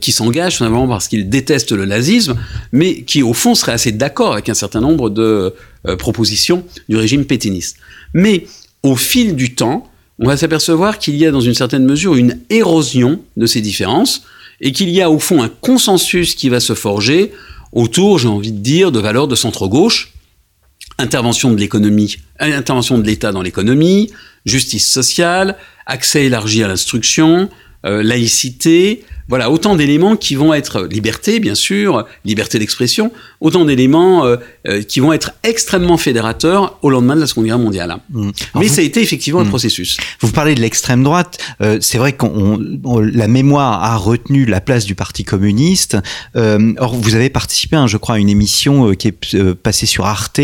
qui 0.00 0.12
s'engagent 0.12 0.56
simplement 0.56 0.88
parce 0.88 1.08
qu'ils 1.08 1.28
détestent 1.28 1.72
le 1.72 1.84
nazisme, 1.84 2.36
mais 2.72 3.02
qui 3.02 3.22
au 3.22 3.34
fond 3.34 3.54
seraient 3.54 3.72
assez 3.72 3.92
d'accord 3.92 4.32
avec 4.32 4.48
un 4.48 4.54
certain 4.54 4.80
nombre 4.80 5.10
de 5.10 5.54
propositions 5.98 6.64
du 6.88 6.96
régime 6.96 7.26
pétiniste. 7.26 7.76
Mais 8.14 8.46
au 8.82 8.96
fil 8.96 9.36
du 9.36 9.54
temps, 9.54 9.86
on 10.18 10.26
va 10.26 10.38
s'apercevoir 10.38 10.98
qu'il 10.98 11.16
y 11.16 11.26
a 11.26 11.30
dans 11.30 11.42
une 11.42 11.54
certaine 11.54 11.84
mesure 11.84 12.16
une 12.16 12.38
érosion 12.48 13.20
de 13.36 13.44
ces 13.44 13.60
différences 13.60 14.22
et 14.60 14.72
qu'il 14.72 14.90
y 14.90 15.00
a 15.00 15.10
au 15.10 15.18
fond 15.18 15.42
un 15.42 15.48
consensus 15.48 16.34
qui 16.34 16.48
va 16.48 16.60
se 16.60 16.74
forger 16.74 17.32
autour, 17.72 18.18
j'ai 18.18 18.28
envie 18.28 18.52
de 18.52 18.58
dire, 18.58 18.92
de 18.92 18.98
valeurs 18.98 19.28
de 19.28 19.34
centre-gauche, 19.34 20.12
intervention 20.98 21.52
de 21.52 21.58
l'économie, 21.58 22.16
euh, 22.40 22.56
intervention 22.56 22.98
de 22.98 23.06
l'État 23.06 23.32
dans 23.32 23.42
l'économie, 23.42 24.10
justice 24.44 24.90
sociale, 24.90 25.56
accès 25.86 26.26
élargi 26.26 26.62
à 26.62 26.68
l'instruction, 26.68 27.48
euh, 27.86 28.02
laïcité, 28.02 29.04
voilà, 29.28 29.50
autant 29.50 29.76
d'éléments 29.76 30.16
qui 30.16 30.34
vont 30.34 30.54
être 30.54 30.84
liberté, 30.84 31.38
bien 31.38 31.54
sûr, 31.54 32.06
liberté 32.24 32.58
d'expression, 32.58 33.12
autant 33.40 33.64
d'éléments 33.64 34.24
euh, 34.24 34.36
euh, 34.66 34.82
qui 34.82 35.00
vont 35.00 35.12
être 35.12 35.32
extrêmement 35.42 35.98
fédérateurs 35.98 36.78
au 36.82 36.90
lendemain 36.90 37.14
de 37.14 37.20
la 37.20 37.26
Seconde 37.26 37.44
Guerre 37.44 37.58
mondiale. 37.58 37.98
Mmh. 38.10 38.30
Mais 38.54 38.66
vous, 38.66 38.74
ça 38.74 38.80
a 38.80 38.84
été 38.84 39.02
effectivement 39.02 39.40
mmh. 39.40 39.46
un 39.46 39.50
processus. 39.50 39.96
Vous 40.20 40.32
parlez 40.32 40.54
de 40.54 40.60
l'extrême 40.60 41.02
droite. 41.02 41.38
Euh, 41.60 41.78
c'est 41.80 41.98
vrai 41.98 42.14
qu'on 42.14 42.58
la 42.58 43.28
mémoire 43.28 43.84
a 43.84 43.96
retenu 43.96 44.46
la 44.46 44.60
place 44.60 44.86
du 44.86 44.94
Parti 44.94 45.24
communiste. 45.24 45.98
Euh, 46.36 46.72
or, 46.78 46.94
vous 46.94 47.14
avez 47.14 47.28
participé, 47.28 47.76
hein, 47.76 47.86
je 47.86 47.98
crois, 47.98 48.16
à 48.16 48.18
une 48.18 48.28
émission 48.28 48.94
qui 48.94 49.08
est 49.08 49.54
passée 49.54 49.86
sur 49.86 50.06
Arte 50.06 50.40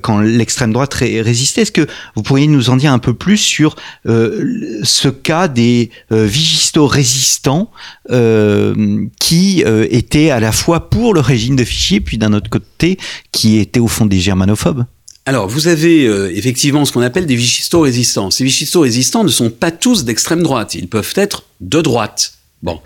quand 0.00 0.20
l'extrême 0.20 0.72
droite 0.72 0.94
ré 0.94 1.20
résistait. 1.20 1.62
Est-ce 1.62 1.72
que 1.72 1.86
vous 2.16 2.22
pourriez 2.22 2.46
nous 2.46 2.70
en 2.70 2.76
dire 2.76 2.92
un 2.92 2.98
peu 2.98 3.14
plus 3.14 3.36
sur 3.36 3.76
ce 4.04 5.08
cas 5.08 5.48
des 5.48 5.90
vigistos 6.10 6.86
résistants 6.86 7.70
euh, 8.14 9.06
qui 9.18 9.64
euh, 9.66 9.88
était 9.90 10.30
à 10.30 10.38
la 10.38 10.52
fois 10.52 10.88
pour 10.88 11.14
le 11.14 11.20
régime 11.20 11.56
de 11.56 11.64
Vichy, 11.64 11.98
puis 11.98 12.16
d'un 12.16 12.32
autre 12.32 12.48
côté, 12.48 12.96
qui 13.32 13.58
était 13.58 13.80
au 13.80 13.88
fond 13.88 14.06
des 14.06 14.20
germanophobes 14.20 14.84
alors, 15.26 15.48
vous 15.48 15.68
avez 15.68 16.04
euh, 16.04 16.30
effectivement 16.36 16.84
ce 16.84 16.92
qu'on 16.92 17.00
appelle 17.00 17.24
des 17.24 17.34
vichisto-résistants. 17.34 18.30
Ces 18.30 18.44
vichisto-résistants 18.44 19.24
ne 19.24 19.30
sont 19.30 19.48
pas 19.48 19.70
tous 19.70 20.04
d'extrême 20.04 20.42
droite, 20.42 20.74
ils 20.74 20.86
peuvent 20.86 21.14
être 21.16 21.44
de 21.62 21.80
droite. 21.80 22.34
Bon. 22.62 22.78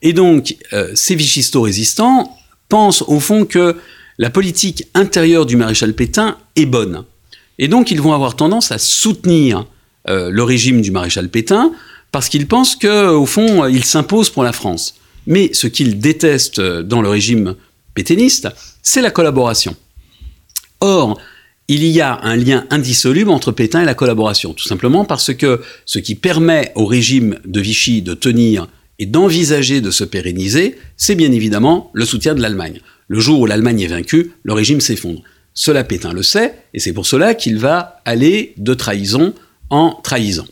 Et 0.00 0.14
donc, 0.14 0.56
ces 0.94 1.14
vichisto-résistants 1.14 2.34
pensent 2.70 3.02
au 3.02 3.20
fond 3.20 3.44
que 3.44 3.76
la 4.16 4.30
politique 4.30 4.86
intérieure 4.94 5.44
du 5.44 5.56
maréchal 5.56 5.92
Pétain 5.92 6.38
est 6.56 6.64
bonne. 6.64 7.04
Et 7.58 7.68
donc, 7.68 7.90
ils 7.90 8.00
vont 8.00 8.14
avoir 8.14 8.36
tendance 8.36 8.72
à 8.72 8.78
soutenir 8.78 9.66
le 10.08 10.42
régime 10.42 10.80
du 10.80 10.92
maréchal 10.92 11.28
Pétain, 11.28 11.72
parce 12.12 12.28
qu'ils 12.28 12.46
pensent 12.46 12.76
qu'au 12.76 13.26
fond, 13.26 13.66
il 13.66 13.84
s'impose 13.84 14.30
pour 14.30 14.44
la 14.44 14.52
France. 14.52 14.94
Mais 15.26 15.50
ce 15.54 15.66
qu'ils 15.66 15.98
détestent 15.98 16.60
dans 16.60 17.02
le 17.02 17.08
régime 17.08 17.56
pétainiste, 17.94 18.48
c'est 18.82 19.02
la 19.02 19.10
collaboration. 19.10 19.74
Or, 20.80 21.18
il 21.68 21.84
y 21.86 22.00
a 22.00 22.20
un 22.22 22.36
lien 22.36 22.66
indissoluble 22.70 23.30
entre 23.30 23.50
Pétain 23.50 23.82
et 23.82 23.86
la 23.86 23.94
collaboration, 23.94 24.52
tout 24.52 24.68
simplement 24.68 25.04
parce 25.04 25.32
que 25.32 25.62
ce 25.86 25.98
qui 25.98 26.14
permet 26.14 26.72
au 26.74 26.84
régime 26.84 27.38
de 27.46 27.60
Vichy 27.60 28.02
de 28.02 28.14
tenir 28.14 28.68
et 28.98 29.06
d'envisager 29.06 29.80
de 29.80 29.90
se 29.90 30.04
pérenniser, 30.04 30.76
c'est 30.96 31.14
bien 31.14 31.32
évidemment 31.32 31.90
le 31.94 32.04
soutien 32.04 32.34
de 32.34 32.42
l'Allemagne. 32.42 32.80
Le 33.08 33.20
jour 33.20 33.40
où 33.40 33.46
l'Allemagne 33.46 33.80
est 33.80 33.86
vaincue, 33.86 34.32
le 34.42 34.52
régime 34.52 34.80
s'effondre. 34.80 35.22
Cela 35.54 35.84
Pétain 35.84 36.12
le 36.12 36.22
sait, 36.22 36.54
et 36.74 36.80
c'est 36.80 36.92
pour 36.92 37.06
cela 37.06 37.34
qu'il 37.34 37.58
va 37.58 38.00
aller 38.04 38.54
de 38.58 38.74
trahison 38.74 39.34
en 39.70 39.98
trahison 40.02 40.46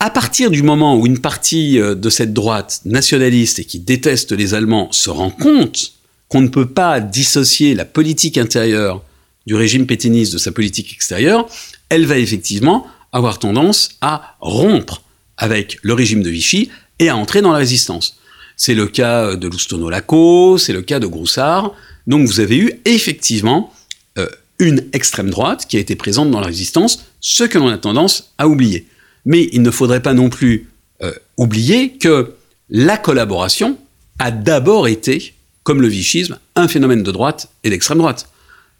à 0.00 0.08
partir 0.08 0.50
du 0.50 0.62
moment 0.62 0.96
où 0.96 1.06
une 1.06 1.20
partie 1.20 1.78
euh, 1.78 1.94
de 1.94 2.10
cette 2.10 2.32
droite 2.32 2.80
nationaliste 2.86 3.58
et 3.58 3.64
qui 3.64 3.78
déteste 3.78 4.32
les 4.32 4.54
Allemands 4.54 4.90
se 4.90 5.10
rend 5.10 5.30
compte 5.30 5.92
qu'on 6.28 6.40
ne 6.40 6.48
peut 6.48 6.68
pas 6.68 7.00
dissocier 7.00 7.74
la 7.74 7.84
politique 7.84 8.38
intérieure 8.38 9.04
du 9.46 9.54
régime 9.54 9.86
pétainiste 9.86 10.32
de 10.32 10.38
sa 10.38 10.52
politique 10.52 10.92
extérieure, 10.92 11.48
elle 11.88 12.06
va 12.06 12.18
effectivement 12.18 12.86
avoir 13.12 13.38
tendance 13.38 13.90
à 14.00 14.36
rompre 14.40 15.02
avec 15.36 15.78
le 15.82 15.92
régime 15.92 16.22
de 16.22 16.30
Vichy 16.30 16.70
et 16.98 17.08
à 17.08 17.16
entrer 17.16 17.42
dans 17.42 17.52
la 17.52 17.58
résistance. 17.58 18.16
C'est 18.56 18.74
le 18.74 18.86
cas 18.86 19.36
de 19.36 19.48
Loustono-Laco, 19.48 20.56
c'est 20.56 20.72
le 20.72 20.82
cas 20.82 21.00
de 21.00 21.06
Groussard. 21.06 21.72
Donc 22.06 22.26
vous 22.26 22.40
avez 22.40 22.58
eu 22.58 22.80
effectivement 22.84 23.72
euh, 24.18 24.28
une 24.58 24.84
extrême 24.92 25.30
droite 25.30 25.66
qui 25.68 25.76
a 25.76 25.80
été 25.80 25.96
présente 25.96 26.30
dans 26.30 26.40
la 26.40 26.46
résistance, 26.46 27.04
ce 27.20 27.44
que 27.44 27.58
l'on 27.58 27.68
a 27.68 27.78
tendance 27.78 28.32
à 28.38 28.48
oublier. 28.48 28.86
Mais 29.24 29.48
il 29.52 29.62
ne 29.62 29.70
faudrait 29.70 30.02
pas 30.02 30.14
non 30.14 30.28
plus 30.28 30.68
euh, 31.02 31.12
oublier 31.36 31.92
que 31.92 32.34
la 32.68 32.96
collaboration 32.96 33.78
a 34.18 34.30
d'abord 34.30 34.88
été, 34.88 35.34
comme 35.62 35.80
le 35.80 35.88
vichisme, 35.88 36.38
un 36.56 36.68
phénomène 36.68 37.02
de 37.02 37.10
droite 37.10 37.48
et 37.64 37.70
d'extrême 37.70 37.98
droite. 37.98 38.28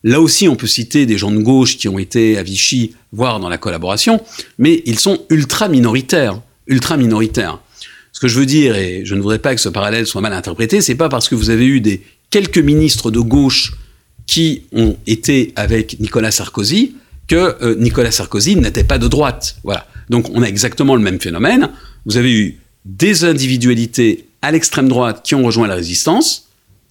Là 0.03 0.21
aussi, 0.21 0.49
on 0.49 0.57
peut 0.57 0.67
citer 0.67 1.05
des 1.07 1.19
gens 1.19 1.31
de 1.31 1.39
gauche 1.39 1.77
qui 1.77 1.89
ont 1.89 1.99
été 1.99 2.39
à 2.39 2.43
Vichy, 2.43 2.95
voire 3.13 3.39
dans 3.41 3.49
la 3.49 3.59
collaboration, 3.59 4.23
mais 4.59 4.83
ils 4.87 4.99
sont 4.99 5.25
ultra 5.29 5.69
minoritaires, 5.69 6.41
ultra 6.67 6.97
minoritaires. 6.97 7.59
Ce 8.13 8.21
que 8.21 8.29
je 8.29 8.39
veux 8.39 8.47
dire, 8.47 8.77
et 8.77 9.03
je 9.05 9.15
ne 9.15 9.21
voudrais 9.21 9.39
pas 9.39 9.55
que 9.55 9.61
ce 9.61 9.69
parallèle 9.69 10.07
soit 10.07 10.21
mal 10.21 10.33
interprété, 10.33 10.81
c'est 10.81 10.95
pas 10.95 11.09
parce 11.09 11.29
que 11.29 11.35
vous 11.35 11.51
avez 11.51 11.67
eu 11.67 11.81
des 11.81 12.03
quelques 12.31 12.59
ministres 12.59 13.11
de 13.11 13.21
gauche 13.21 13.75
qui 14.27 14.63
ont 14.73 14.97
été 15.07 15.53
avec 15.57 15.99
Nicolas 16.01 16.31
Sarkozy 16.31 16.95
que 17.27 17.57
euh, 17.63 17.75
Nicolas 17.77 18.11
Sarkozy 18.11 18.57
n'était 18.57 18.85
pas 18.85 18.99
de 18.99 19.09
droite. 19.09 19.57
Voilà. 19.65 19.87
Donc 20.11 20.29
on 20.35 20.43
a 20.43 20.47
exactement 20.47 20.97
le 20.97 21.03
même 21.03 21.21
phénomène. 21.21 21.71
Vous 22.05 22.19
avez 22.19 22.33
eu 22.33 22.59
des 22.85 23.25
individualités 23.25 24.27
à 24.43 24.51
l'extrême 24.51 24.89
droite 24.89 25.23
qui 25.25 25.35
ont 25.35 25.45
rejoint 25.45 25.69
la 25.69 25.77
résistance, 25.77 26.49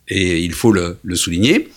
et 0.07 0.39
il 0.39 0.53
faut 0.53 0.71
le, 0.71 0.97
souligner. 1.13 1.69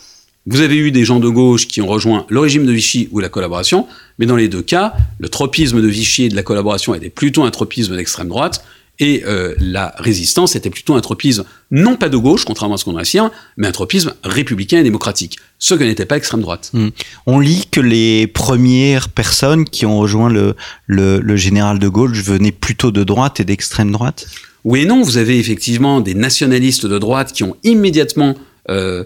Vous 0.46 0.60
avez 0.60 0.76
eu 0.76 0.90
des 0.90 1.04
gens 1.04 1.20
de 1.20 1.28
gauche 1.28 1.68
qui 1.68 1.80
ont 1.82 1.86
rejoint 1.86 2.26
le 2.28 2.40
régime 2.40 2.64
de 2.64 2.72
Vichy 2.72 3.08
ou 3.10 3.20
la 3.20 3.28
collaboration, 3.28 3.86
mais 4.18 4.26
dans 4.26 4.36
les 4.36 4.48
deux 4.48 4.62
cas, 4.62 4.94
le 5.18 5.28
tropisme 5.28 5.82
de 5.82 5.86
Vichy 5.86 6.24
et 6.24 6.28
de 6.28 6.36
la 6.36 6.42
collaboration 6.42 6.94
était 6.94 7.10
plutôt 7.10 7.44
un 7.44 7.50
tropisme 7.50 7.96
d'extrême 7.96 8.28
droite, 8.28 8.64
et 8.98 9.24
euh, 9.26 9.54
la 9.58 9.94
résistance 9.98 10.54
était 10.54 10.70
plutôt 10.70 10.94
un 10.94 11.00
tropisme 11.00 11.44
non 11.70 11.96
pas 11.96 12.08
de 12.08 12.16
gauche, 12.16 12.44
contrairement 12.44 12.74
à 12.74 12.78
ce 12.78 12.84
qu'on 12.84 12.96
affirme, 12.96 13.30
mais 13.56 13.66
un 13.66 13.72
tropisme 13.72 14.14
républicain 14.22 14.78
et 14.78 14.82
démocratique, 14.82 15.38
ce 15.58 15.74
que 15.74 15.82
n'était 15.82 16.04
pas 16.04 16.16
l'extrême 16.16 16.42
droite. 16.42 16.70
Hmm. 16.74 16.90
On 17.26 17.40
lit 17.40 17.66
que 17.70 17.80
les 17.80 18.26
premières 18.26 19.08
personnes 19.08 19.64
qui 19.64 19.86
ont 19.86 19.98
rejoint 19.98 20.28
le, 20.28 20.54
le, 20.86 21.36
général 21.36 21.78
de 21.78 21.88
Gaulle 21.88 22.12
venaient 22.12 22.52
plutôt 22.52 22.90
de 22.90 23.02
droite 23.02 23.40
et 23.40 23.44
d'extrême 23.44 23.90
droite? 23.90 24.26
Oui 24.64 24.82
et 24.82 24.84
non, 24.84 25.02
vous 25.02 25.16
avez 25.16 25.38
effectivement 25.38 26.00
des 26.00 26.14
nationalistes 26.14 26.86
de 26.86 26.98
droite 26.98 27.32
qui 27.32 27.42
ont 27.42 27.56
immédiatement 27.64 28.36
euh, 28.68 29.02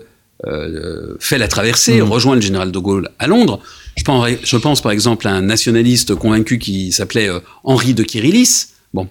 euh, 0.47 1.16
fait 1.21 1.38
la 1.38 1.49
traversée, 1.49 2.02
hmm. 2.02 2.11
rejoint 2.11 2.35
le 2.35 2.43
général 2.43 2.73
de 2.73 2.78
Gaulle 2.78 3.11
à 3.19 3.28
Londres. 3.28 3.61
Je 3.97 4.02
pense, 4.02 4.28
je 4.43 4.57
pense 4.57 4.83
par 4.83 4.93
exemple 4.93 5.26
à 5.28 5.33
un 5.33 5.43
nationaliste 5.43 6.14
convaincu 6.16 6.59
qui 6.59 6.93
s'appelait 6.93 7.31
Henri 7.64 7.95
de 7.95 8.02
Kirillis. 8.02 8.66
Bon, 8.93 9.09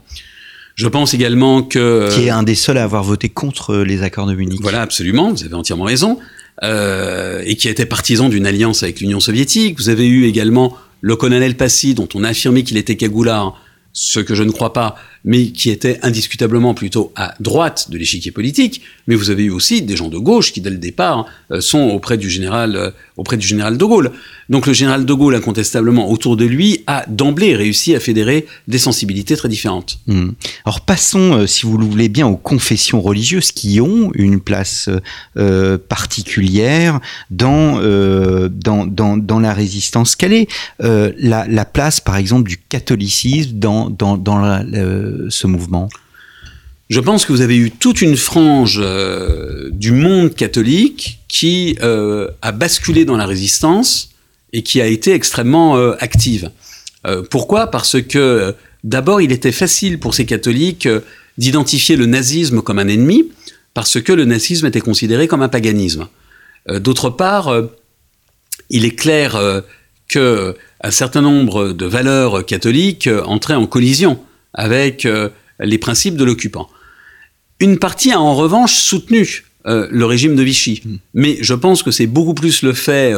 je 0.75 0.87
pense 0.87 1.13
également 1.13 1.63
que... 1.63 2.09
Qui 2.13 2.27
est 2.27 2.29
un 2.29 2.43
des 2.43 2.55
seuls 2.55 2.77
à 2.77 2.83
avoir 2.83 3.03
voté 3.03 3.29
contre 3.29 3.77
les 3.77 4.03
accords 4.03 4.27
de 4.27 4.35
Munich. 4.35 4.59
Voilà, 4.61 4.81
absolument, 4.81 5.31
vous 5.31 5.43
avez 5.43 5.55
entièrement 5.55 5.85
raison. 5.85 6.19
Euh, 6.63 7.43
et 7.45 7.57
qui 7.57 7.67
était 7.67 7.85
partisan 7.85 8.29
d'une 8.29 8.45
alliance 8.45 8.83
avec 8.83 9.01
l'Union 9.01 9.19
soviétique. 9.19 9.77
Vous 9.77 9.89
avez 9.89 10.07
eu 10.07 10.25
également 10.25 10.77
le 11.01 11.15
colonel 11.17 11.57
Passy, 11.57 11.93
dont 11.93 12.07
on 12.13 12.23
a 12.23 12.29
affirmé 12.29 12.63
qu'il 12.63 12.77
était 12.77 12.95
cagoulard, 12.95 13.61
ce 13.91 14.19
que 14.19 14.35
je 14.35 14.43
ne 14.43 14.51
crois 14.51 14.73
pas, 14.73 14.95
mais 15.23 15.47
qui 15.47 15.69
était 15.69 15.99
indiscutablement 16.01 16.73
plutôt 16.73 17.11
à 17.15 17.33
droite 17.39 17.89
de 17.89 17.97
l'échiquier 17.97 18.31
politique. 18.31 18.81
Mais 19.07 19.15
vous 19.15 19.29
avez 19.29 19.43
eu 19.43 19.49
aussi 19.49 19.81
des 19.81 19.95
gens 19.95 20.09
de 20.09 20.17
gauche 20.17 20.51
qui, 20.51 20.61
dès 20.61 20.69
le 20.69 20.77
départ, 20.77 21.25
euh, 21.51 21.61
sont 21.61 21.89
auprès 21.89 22.17
du 22.17 22.29
général, 22.29 22.75
euh, 22.75 22.91
auprès 23.17 23.37
du 23.37 23.47
général 23.47 23.77
de 23.77 23.85
Gaulle. 23.85 24.11
Donc 24.49 24.67
le 24.67 24.73
général 24.73 25.05
de 25.05 25.13
Gaulle, 25.13 25.35
incontestablement, 25.35 26.09
autour 26.11 26.35
de 26.35 26.45
lui, 26.45 26.74
a 26.87 27.05
d'emblée 27.07 27.55
réussi 27.55 27.95
à 27.95 27.99
fédérer 27.99 28.45
des 28.67 28.77
sensibilités 28.77 29.35
très 29.35 29.49
différentes. 29.49 29.99
Hmm. 30.07 30.31
Alors 30.65 30.81
passons, 30.81 31.33
euh, 31.33 31.47
si 31.47 31.65
vous 31.65 31.77
le 31.77 31.85
voulez 31.85 32.09
bien, 32.09 32.27
aux 32.27 32.37
confessions 32.37 33.01
religieuses 33.01 33.51
qui 33.51 33.81
ont 33.81 34.11
une 34.13 34.39
place 34.39 34.89
euh, 35.37 35.77
particulière 35.77 36.99
dans, 37.29 37.79
euh, 37.79 38.49
dans, 38.49 38.85
dans, 38.85 39.17
dans, 39.17 39.39
la 39.39 39.53
résistance. 39.53 40.15
Quelle 40.15 40.33
est 40.33 40.47
la, 40.79 41.45
la, 41.47 41.65
place, 41.65 41.99
par 41.99 42.15
exemple, 42.17 42.49
du 42.49 42.57
catholicisme 42.57 43.51
dans, 43.53 43.89
dans, 43.89 44.17
dans 44.17 44.39
la, 44.39 44.63
ce 45.29 45.47
mouvement? 45.47 45.89
Je 46.89 46.99
pense 46.99 47.25
que 47.25 47.33
vous 47.33 47.41
avez 47.41 47.57
eu 47.57 47.71
toute 47.71 48.01
une 48.01 48.15
frange 48.15 48.81
du 49.71 49.91
monde 49.91 50.33
catholique 50.35 51.19
qui 51.27 51.77
a 51.81 52.51
basculé 52.51 53.05
dans 53.05 53.17
la 53.17 53.25
résistance 53.25 54.15
et 54.55 54.63
qui 54.63 54.81
a 54.81 54.87
été 54.87 55.11
extrêmement 55.11 55.77
euh, 55.77 55.95
active. 55.99 56.49
Euh, 57.05 57.23
pourquoi? 57.29 57.67
Parce 57.67 58.01
que 58.01 58.17
euh, 58.17 58.51
d'abord, 58.83 59.21
il 59.21 59.31
était 59.31 59.51
facile 59.51 59.99
pour 59.99 60.15
ces 60.15 60.25
catholiques 60.25 60.87
d'identifier 61.37 61.95
le 61.95 62.05
nazisme 62.05 62.61
comme 62.61 62.79
un 62.79 62.87
ennemi, 62.87 63.31
parce 63.73 64.01
que 64.01 64.13
le 64.13 64.25
nazisme 64.25 64.65
était 64.65 64.81
considéré 64.81 65.27
comme 65.27 65.41
un 65.41 65.49
paganisme. 65.49 66.07
D'autre 66.67 67.09
part, 67.09 67.53
il 68.69 68.85
est 68.85 68.95
clair 68.95 69.63
que 70.07 70.55
un 70.81 70.91
certain 70.91 71.21
nombre 71.21 71.73
de 71.73 71.85
valeurs 71.85 72.45
catholiques 72.45 73.09
entraient 73.25 73.53
en 73.53 73.67
collision 73.67 74.17
avec 74.53 75.05
les 75.59 75.77
principes 75.77 76.15
de 76.15 76.23
l'occupant. 76.23 76.69
Une 77.59 77.77
partie 77.77 78.13
a 78.13 78.19
en 78.21 78.33
revanche 78.33 78.75
soutenu 78.75 79.43
le 79.65 80.05
régime 80.05 80.37
de 80.37 80.41
Vichy, 80.41 80.81
mmh. 80.83 80.95
mais 81.13 81.37
je 81.41 81.53
pense 81.53 81.83
que 81.83 81.91
c'est 81.91 82.07
beaucoup 82.07 82.33
plus 82.33 82.61
le 82.61 82.71
fait 82.71 83.13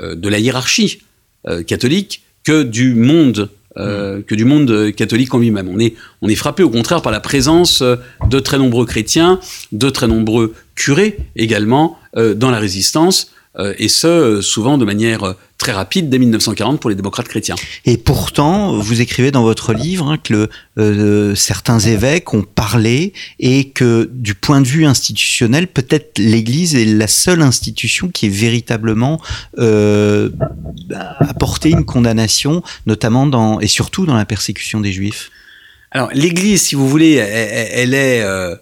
euh, 0.00 0.14
de 0.14 0.28
la 0.28 0.38
hiérarchie 0.38 1.00
euh, 1.46 1.62
catholique 1.62 2.22
que 2.44 2.62
du 2.62 2.94
monde 2.94 3.48
euh, 3.78 4.20
que 4.20 4.34
du 4.34 4.44
monde 4.44 4.92
catholique 4.94 5.32
en 5.32 5.38
lui-même. 5.38 5.66
On 5.68 5.78
est, 5.78 5.94
on 6.20 6.28
est 6.28 6.34
frappé 6.34 6.62
au 6.62 6.68
contraire 6.68 7.00
par 7.00 7.10
la 7.10 7.20
présence 7.20 7.82
de 7.82 8.38
très 8.38 8.58
nombreux 8.58 8.84
chrétiens, 8.84 9.40
de 9.72 9.88
très 9.88 10.08
nombreux 10.08 10.52
curés 10.74 11.16
également 11.36 11.98
dans 12.14 12.50
la 12.50 12.58
résistance, 12.58 13.32
et 13.78 13.88
ce, 13.88 14.42
souvent 14.42 14.76
de 14.76 14.84
manière 14.84 15.36
très 15.62 15.70
rapide 15.70 16.10
dès 16.10 16.18
1940 16.18 16.80
pour 16.80 16.90
les 16.90 16.96
démocrates 16.96 17.28
chrétiens. 17.28 17.54
Et 17.84 17.96
pourtant, 17.96 18.76
vous 18.78 19.00
écrivez 19.00 19.30
dans 19.30 19.44
votre 19.44 19.72
livre 19.72 20.10
hein, 20.10 20.18
que 20.18 20.32
le, 20.32 20.48
euh, 20.76 21.34
certains 21.36 21.78
évêques 21.78 22.34
ont 22.34 22.42
parlé 22.42 23.12
et 23.38 23.68
que 23.68 24.10
du 24.12 24.34
point 24.34 24.60
de 24.60 24.66
vue 24.66 24.86
institutionnel, 24.86 25.68
peut-être 25.68 26.18
l'Église 26.18 26.74
est 26.74 26.84
la 26.84 27.06
seule 27.06 27.42
institution 27.42 28.08
qui 28.08 28.26
est 28.26 28.28
véritablement 28.28 29.20
euh, 29.58 30.30
apporté 31.20 31.70
une 31.70 31.84
condamnation, 31.84 32.64
notamment 32.86 33.26
dans 33.26 33.60
et 33.60 33.68
surtout 33.68 34.04
dans 34.04 34.16
la 34.16 34.24
persécution 34.24 34.80
des 34.80 34.90
Juifs. 34.90 35.30
Alors 35.92 36.10
l'Église, 36.12 36.60
si 36.62 36.74
vous 36.74 36.88
voulez, 36.88 37.12
elle, 37.12 37.94
est 37.94 38.22
euh, 38.22 38.56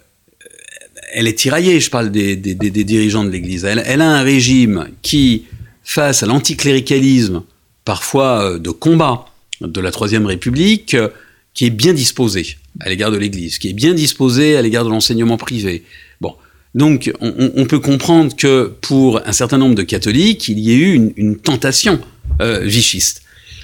elle 1.13 1.27
est 1.27 1.39
tiraillée. 1.39 1.79
Je 1.79 1.89
parle 1.89 2.11
des, 2.11 2.35
des, 2.35 2.53
des 2.53 2.83
dirigeants 2.83 3.23
de 3.23 3.31
l'Église. 3.31 3.65
Elle, 3.65 3.81
elle, 3.87 4.01
a 4.01 4.09
un 4.11 4.21
régime 4.21 4.89
qui 5.01 5.45
face 5.83 6.23
à 6.23 6.25
l'anticléricalisme, 6.25 7.43
parfois 7.85 8.43
euh, 8.43 8.59
de 8.59 8.69
combat 8.69 9.25
de 9.61 9.81
la 9.81 9.91
Troisième 9.91 10.25
République, 10.25 10.93
euh, 10.93 11.09
qui 11.53 11.65
est 11.65 11.71
bien 11.71 11.93
disposé 11.93 12.57
à 12.79 12.89
l'égard 12.89 13.11
de 13.11 13.17
l'Église, 13.17 13.57
qui 13.57 13.69
est 13.69 13.73
bien 13.73 13.93
disposé 13.93 14.55
à 14.55 14.61
l'égard 14.61 14.85
de 14.85 14.89
l'enseignement 14.89 15.37
privé. 15.37 15.83
Bon, 16.21 16.35
donc 16.73 17.11
on, 17.19 17.65
peut 17.65 17.79
comprendre 17.79 18.33
que 18.33 18.73
pour 18.79 19.19
un 19.27 19.33
certain 19.33 19.57
nombre 19.57 19.75
de 19.75 19.83
catholiques, 19.83 20.47
il 20.47 20.59
y 20.59 20.71
ait 20.71 20.77
eu 20.77 21.11
une, 21.17 21.37
tentation 21.37 21.99
euh, 22.41 22.61
vichiste. 22.61 23.23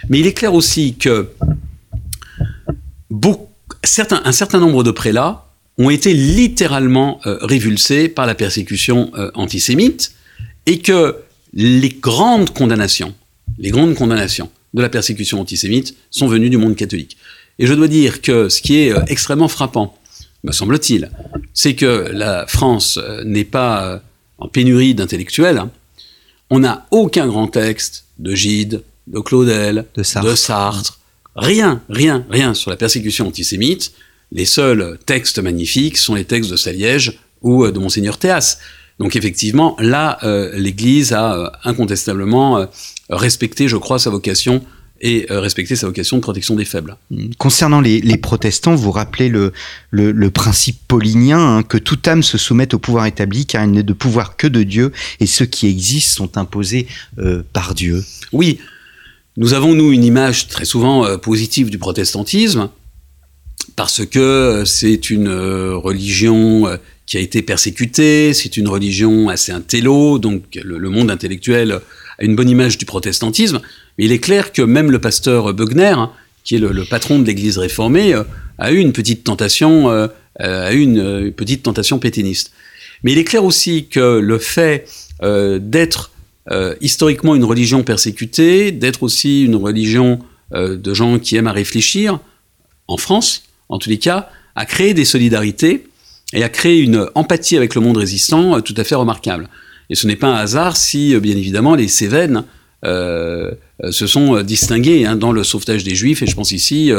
Mais 0.09 0.19
il 0.19 0.27
est 0.27 0.33
clair 0.33 0.53
aussi 0.53 0.95
que 0.95 1.29
certains, 3.85 4.21
un 4.25 4.33
certain 4.33 4.59
nombre 4.59 4.83
de 4.83 4.91
prélats 4.91 5.45
ont 5.77 5.89
été 5.89 6.13
littéralement 6.13 7.21
révulsés 7.23 8.09
par 8.09 8.25
la 8.25 8.35
persécution 8.35 9.11
antisémite 9.35 10.11
et 10.65 10.79
que 10.79 11.15
les 11.57 11.89
grandes 11.89 12.53
condamnations, 12.53 13.15
les 13.57 13.71
grandes 13.71 13.95
condamnations 13.95 14.51
de 14.75 14.81
la 14.81 14.89
persécution 14.89 15.41
antisémite 15.41 15.95
sont 16.11 16.27
venues 16.27 16.51
du 16.51 16.57
monde 16.57 16.75
catholique. 16.75 17.17
Et 17.57 17.65
je 17.65 17.73
dois 17.73 17.87
dire 17.87 18.21
que 18.21 18.47
ce 18.47 18.61
qui 18.61 18.77
est 18.77 18.93
euh, 18.93 19.03
extrêmement 19.07 19.47
frappant, 19.47 19.97
me 20.43 20.51
semble-t-il, 20.51 21.09
c'est 21.55 21.73
que 21.73 22.11
la 22.13 22.45
France 22.45 22.99
euh, 23.01 23.23
n'est 23.23 23.43
pas 23.43 23.85
euh, 23.85 23.99
en 24.37 24.47
pénurie 24.47 24.93
d'intellectuels. 24.93 25.57
Hein. 25.57 25.71
On 26.51 26.59
n'a 26.59 26.85
aucun 26.91 27.25
grand 27.25 27.47
texte 27.47 28.05
de 28.19 28.35
Gide, 28.35 28.83
de 29.07 29.19
Claudel, 29.19 29.85
de 29.95 30.03
Sartre. 30.03 30.99
Rien, 31.35 31.81
rien, 31.89 32.23
rien 32.29 32.53
sur 32.53 32.69
la 32.69 32.77
persécution 32.77 33.27
antisémite. 33.27 33.93
Les 34.31 34.45
seuls 34.45 34.99
textes 35.07 35.39
magnifiques 35.39 35.97
sont 35.97 36.13
les 36.13 36.25
textes 36.25 36.51
de 36.51 36.55
Saliège 36.55 37.19
ou 37.41 37.65
de 37.67 37.79
Monseigneur 37.79 38.19
Théas. 38.19 38.59
Donc 38.99 39.15
effectivement, 39.15 39.75
là, 39.79 40.17
euh, 40.23 40.51
l'Église 40.55 41.13
a 41.13 41.35
euh, 41.35 41.49
incontestablement 41.63 42.57
euh, 42.57 42.65
respecté, 43.09 43.67
je 43.67 43.77
crois, 43.77 43.99
sa 43.99 44.09
vocation 44.09 44.63
et 44.99 45.27
respecté 45.29 45.75
sa 45.75 45.85
vocation 45.85 46.17
de 46.17 46.23
protection 46.23 46.55
des 46.55 46.65
faibles. 46.65 46.97
Mmh. 47.11 47.27
Concernant 47.37 47.81
les, 47.81 48.17
protestants, 48.17 48.73
vous 48.73 48.89
rappelez 48.89 49.29
le, 49.29 49.53
le, 49.91 50.31
principe 50.31 50.79
paulinien 50.87 51.37
hein, 51.37 51.61
que 51.61 51.77
toute 51.77 52.07
âme 52.07 52.23
se 52.23 52.39
soumette 52.39 52.73
au 52.73 52.79
pouvoir 52.79 53.05
établi 53.05 53.45
car 53.45 53.63
il 53.63 53.69
n'est 53.69 53.83
de 53.83 53.93
pouvoir 53.93 54.37
que 54.37 54.47
de 54.47 54.63
Dieu 54.63 54.91
et 55.19 55.27
ceux 55.27 55.45
qui 55.45 55.67
existent 55.67 56.25
sont 56.25 56.39
imposés 56.39 56.87
par 57.53 57.75
Dieu. 57.75 58.03
Oui, 58.33 58.57
nous 59.35 59.53
avons, 59.53 59.75
nous, 59.75 59.91
une 59.91 60.03
image 60.03 60.47
très 60.47 60.65
souvent 60.65 61.15
positive 61.19 61.69
du 61.69 61.77
protestantisme 61.77 62.69
parce 63.75 64.03
que 64.03 64.63
c'est 64.65 65.11
une 65.11 65.29
religion 65.29 66.75
qui 67.07 67.17
a 67.17 67.21
été 67.21 67.41
persécutée, 67.41 68.33
c'est 68.33 68.57
une 68.57 68.67
religion 68.67 69.29
assez 69.29 69.53
intello, 69.53 70.19
donc 70.19 70.43
le, 70.61 70.89
monde 70.89 71.09
intellectuel 71.09 71.79
a 72.19 72.23
une 72.23 72.35
bonne 72.35 72.49
image 72.49 72.77
du 72.77 72.85
protestantisme, 72.85 73.61
mais 73.97 74.05
il 74.05 74.11
est 74.11 74.19
clair 74.19 74.51
que 74.51 74.61
même 74.61 74.91
le 74.91 74.99
pasteur 74.99 75.53
Bugner, 75.53 75.95
hein, 75.95 76.11
qui 76.43 76.55
est 76.55 76.59
le, 76.59 76.83
patron 76.85 77.19
de 77.19 77.25
l'Église 77.25 77.57
réformée, 77.57 78.13
euh, 78.13 78.23
a 78.57 78.71
eu 78.71 78.77
une 78.77 78.91
petite 78.91 79.23
tentation, 79.23 79.89
euh, 79.89 80.07
euh, 80.41 80.67
a 80.67 80.73
eu 80.73 80.79
une, 80.79 81.31
petite 81.31 81.63
tentation. 81.63 81.99
Mais 83.03 83.11
il 83.11 83.17
est 83.17 83.23
clair 83.23 83.43
aussi 83.43 83.87
que 83.87 84.19
le 84.19 84.37
fait 84.39 84.87
d'être 85.21 86.11
historiquement 86.81 87.35
une 87.35 87.43
religion 87.43 87.83
persécutée, 87.83 88.71
d'être 88.71 89.03
aussi 89.03 89.43
une 89.43 89.55
religion 89.55 90.19
de 90.53 90.93
gens 90.93 91.19
qui 91.19 91.35
aiment 91.35 91.47
à 91.47 91.51
réfléchir, 91.51 92.19
en 92.87 92.97
France, 92.97 93.43
en 93.69 93.77
tous 93.77 93.89
les 93.89 93.97
cas, 93.97 94.29
a 94.55 94.65
créé 94.65 94.93
des 94.93 95.05
solidarités 95.05 95.83
et 96.33 96.43
a 96.43 96.49
créé 96.49 96.79
une 96.79 97.07
empathie 97.15 97.57
avec 97.57 97.75
le 97.75 97.81
monde 97.81 97.97
résistant 97.97 98.57
euh, 98.57 98.61
tout 98.61 98.75
à 98.77 98.83
fait 98.83 98.95
remarquable. 98.95 99.47
Et 99.89 99.95
ce 99.95 100.07
n'est 100.07 100.15
pas 100.15 100.27
un 100.27 100.35
hasard 100.35 100.75
si, 100.75 101.15
euh, 101.15 101.19
bien 101.19 101.35
évidemment, 101.35 101.75
les 101.75 101.87
Cévennes 101.87 102.43
euh, 102.85 103.51
se 103.89 104.07
sont 104.07 104.41
distingués 104.41 105.05
hein, 105.05 105.15
dans 105.15 105.31
le 105.31 105.43
sauvetage 105.43 105.83
des 105.83 105.95
Juifs, 105.95 106.21
et 106.21 106.27
je 106.27 106.35
pense 106.35 106.51
ici 106.51 106.91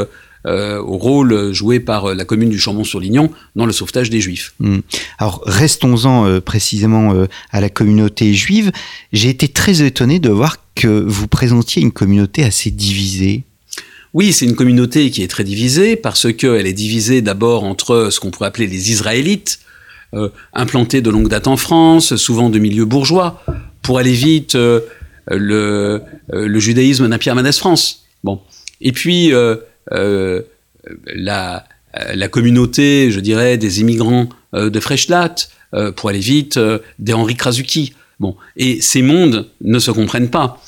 au 0.45 0.97
rôle 0.97 1.53
joué 1.53 1.81
par 1.81 2.15
la 2.15 2.23
commune 2.23 2.49
du 2.49 2.59
Chambon-sur-Lignon 2.59 3.29
dans 3.55 3.65
le 3.65 3.73
sauvetage 3.73 4.09
des 4.09 4.21
Juifs. 4.21 4.53
Hmm. 4.59 4.79
Alors 5.17 5.41
restons-en 5.45 6.39
précisément 6.39 7.25
à 7.51 7.59
la 7.59 7.69
communauté 7.69 8.33
juive. 8.33 8.71
J'ai 9.11 9.29
été 9.29 9.49
très 9.49 9.81
étonné 9.81 10.19
de 10.19 10.29
voir 10.29 10.57
que 10.75 10.87
vous 10.87 11.27
présentiez 11.27 11.81
une 11.81 11.91
communauté 11.91 12.43
assez 12.43 12.71
divisée. 12.71 13.43
Oui, 14.13 14.33
c'est 14.33 14.45
une 14.45 14.55
communauté 14.55 15.11
qui 15.11 15.21
est 15.21 15.27
très 15.27 15.43
divisée 15.43 15.95
parce 15.95 16.33
qu'elle 16.33 16.65
est 16.65 16.73
divisée 16.73 17.21
d'abord 17.21 17.63
entre 17.63 18.09
ce 18.11 18.19
qu'on 18.19 18.31
pourrait 18.31 18.47
appeler 18.47 18.65
les 18.65 18.91
Israélites, 18.91 19.59
euh, 20.15 20.29
implantés 20.53 21.01
de 21.01 21.11
longue 21.11 21.29
date 21.29 21.45
en 21.45 21.57
France, 21.57 22.15
souvent 22.15 22.49
de 22.49 22.57
milieux 22.57 22.85
bourgeois. 22.85 23.43
Pour 23.83 23.99
aller 23.99 24.13
vite, 24.13 24.55
euh, 24.55 24.79
le, 25.29 26.01
euh, 26.33 26.47
le, 26.47 26.59
judaïsme 26.59 27.05
n'a 27.05 27.19
Pierre 27.19 27.35
Manès 27.35 27.59
France. 27.59 28.05
Bon. 28.23 28.41
Et 28.81 28.91
puis, 28.91 29.31
la, 31.05 31.67
communauté, 32.31 33.11
je 33.11 33.19
dirais, 33.19 33.57
des 33.57 33.81
immigrants 33.81 34.27
de 34.53 34.79
Freischlatt, 34.79 35.51
pour 35.95 36.09
aller 36.09 36.19
vite, 36.19 36.59
des 36.97 37.13
Henri 37.13 37.35
Krasuki. 37.35 37.93
Bon. 38.19 38.35
Et 38.57 38.81
ces 38.81 39.03
mondes 39.03 39.49
ne 39.61 39.77
se 39.77 39.91
comprennent 39.91 40.31
pas. 40.31 40.59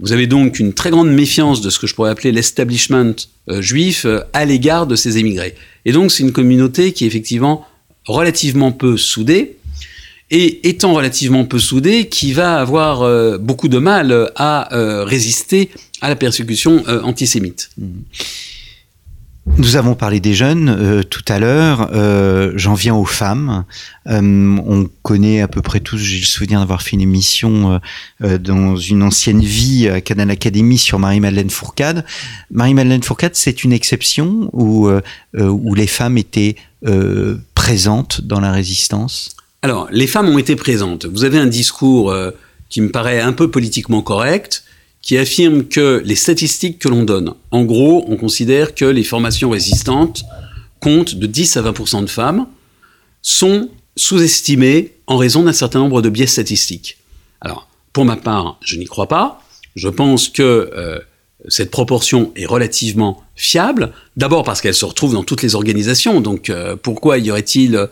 Vous 0.00 0.12
avez 0.12 0.26
donc 0.26 0.58
une 0.58 0.72
très 0.72 0.90
grande 0.90 1.10
méfiance 1.10 1.60
de 1.60 1.68
ce 1.68 1.78
que 1.78 1.86
je 1.86 1.94
pourrais 1.94 2.10
appeler 2.10 2.32
l'establishment 2.32 3.14
euh, 3.48 3.60
juif 3.60 4.06
euh, 4.06 4.20
à 4.32 4.46
l'égard 4.46 4.86
de 4.86 4.96
ces 4.96 5.18
émigrés. 5.18 5.54
Et 5.84 5.92
donc 5.92 6.10
c'est 6.10 6.22
une 6.22 6.32
communauté 6.32 6.92
qui 6.92 7.04
est 7.04 7.06
effectivement 7.06 7.66
relativement 8.06 8.72
peu 8.72 8.96
soudée, 8.96 9.56
et 10.32 10.68
étant 10.68 10.94
relativement 10.94 11.44
peu 11.44 11.58
soudée, 11.58 12.08
qui 12.08 12.32
va 12.32 12.60
avoir 12.60 13.02
euh, 13.02 13.36
beaucoup 13.36 13.68
de 13.68 13.78
mal 13.78 14.30
à 14.36 14.68
résister 15.04 15.70
à 16.00 16.08
la 16.08 16.16
persécution 16.16 16.84
antisémite. 17.02 17.70
Mmh. 17.76 17.84
Nous 19.58 19.76
avons 19.76 19.94
parlé 19.94 20.20
des 20.20 20.32
jeunes 20.32 20.68
euh, 20.68 21.02
tout 21.02 21.24
à 21.28 21.38
l'heure. 21.38 21.90
Euh, 21.92 22.52
J'en 22.56 22.74
viens 22.74 22.94
aux 22.94 23.04
femmes. 23.04 23.64
Euh, 24.06 24.20
on 24.20 24.88
connaît 25.02 25.42
à 25.42 25.48
peu 25.48 25.60
près 25.60 25.80
tous. 25.80 25.98
J'ai 25.98 26.20
le 26.20 26.24
souvenir 26.24 26.60
d'avoir 26.60 26.82
fait 26.82 26.92
une 26.92 27.02
émission 27.02 27.80
euh, 28.22 28.38
dans 28.38 28.76
une 28.76 29.02
ancienne 29.02 29.40
vie 29.40 29.88
à 29.88 30.00
Canal 30.00 30.30
Academy 30.30 30.78
sur 30.78 30.98
Marie-Madeleine 30.98 31.50
Fourcade. 31.50 32.04
Marie-Madeleine 32.50 33.02
Fourcade, 33.02 33.34
c'est 33.34 33.62
une 33.62 33.72
exception 33.72 34.48
où, 34.52 34.90
où 35.38 35.74
les 35.74 35.86
femmes 35.86 36.16
étaient 36.16 36.56
présentes 37.54 38.22
dans 38.22 38.40
la 38.40 38.52
résistance? 38.52 39.36
Alors, 39.62 39.88
les 39.92 40.06
femmes 40.06 40.28
ont 40.30 40.38
été 40.38 40.56
présentes. 40.56 41.04
Vous 41.04 41.24
avez 41.24 41.38
un 41.38 41.46
discours 41.46 42.14
qui 42.70 42.80
me 42.80 42.88
paraît 42.88 43.20
un 43.20 43.32
peu 43.32 43.50
politiquement 43.50 44.00
correct 44.00 44.64
qui 45.02 45.16
affirme 45.16 45.64
que 45.64 46.02
les 46.04 46.14
statistiques 46.14 46.78
que 46.78 46.88
l'on 46.88 47.04
donne, 47.04 47.34
en 47.50 47.64
gros, 47.64 48.04
on 48.08 48.16
considère 48.16 48.74
que 48.74 48.84
les 48.84 49.04
formations 49.04 49.50
résistantes 49.50 50.24
comptent 50.78 51.14
de 51.14 51.26
10 51.26 51.56
à 51.56 51.62
20% 51.62 52.02
de 52.02 52.10
femmes, 52.10 52.46
sont 53.22 53.70
sous-estimées 53.96 54.92
en 55.06 55.16
raison 55.16 55.42
d'un 55.42 55.52
certain 55.52 55.78
nombre 55.78 56.02
de 56.02 56.08
biais 56.08 56.26
statistiques. 56.26 56.98
Alors, 57.40 57.68
pour 57.92 58.04
ma 58.04 58.16
part, 58.16 58.58
je 58.62 58.76
n'y 58.76 58.86
crois 58.86 59.08
pas. 59.08 59.42
Je 59.74 59.88
pense 59.88 60.28
que 60.28 60.42
euh, 60.42 60.98
cette 61.48 61.70
proportion 61.70 62.32
est 62.36 62.46
relativement 62.46 63.22
fiable. 63.34 63.92
D'abord 64.16 64.44
parce 64.44 64.60
qu'elle 64.60 64.74
se 64.74 64.84
retrouve 64.84 65.14
dans 65.14 65.24
toutes 65.24 65.42
les 65.42 65.54
organisations. 65.54 66.20
Donc, 66.20 66.50
euh, 66.50 66.76
pourquoi 66.76 67.18
y 67.18 67.30
aurait-il 67.30 67.88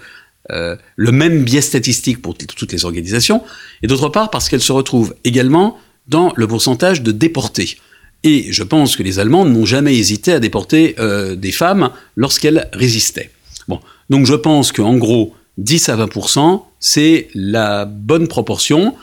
euh, 0.50 0.76
le 0.96 1.12
même 1.12 1.44
biais 1.44 1.60
statistique 1.60 2.22
pour 2.22 2.36
toutes 2.36 2.72
les 2.72 2.84
organisations? 2.84 3.42
Et 3.82 3.86
d'autre 3.86 4.08
part 4.08 4.30
parce 4.30 4.48
qu'elle 4.48 4.62
se 4.62 4.72
retrouve 4.72 5.14
également 5.24 5.78
dans 6.08 6.32
le 6.36 6.46
pourcentage 6.46 7.02
de 7.02 7.12
déportés. 7.12 7.78
Et 8.24 8.46
je 8.50 8.62
pense 8.62 8.96
que 8.96 9.02
les 9.02 9.18
Allemands 9.18 9.44
n'ont 9.44 9.66
jamais 9.66 9.96
hésité 9.96 10.32
à 10.32 10.40
déporter 10.40 10.96
euh, 10.98 11.36
des 11.36 11.52
femmes 11.52 11.90
lorsqu'elles 12.16 12.68
résistaient. 12.72 13.30
Bon, 13.68 13.80
donc 14.10 14.26
je 14.26 14.34
pense 14.34 14.72
qu'en 14.72 14.96
gros, 14.96 15.34
10 15.58 15.88
à 15.90 15.96
20%, 15.96 16.62
c'est 16.80 17.28
la 17.34 17.84
bonne 17.84 18.28
proportion. 18.28 18.94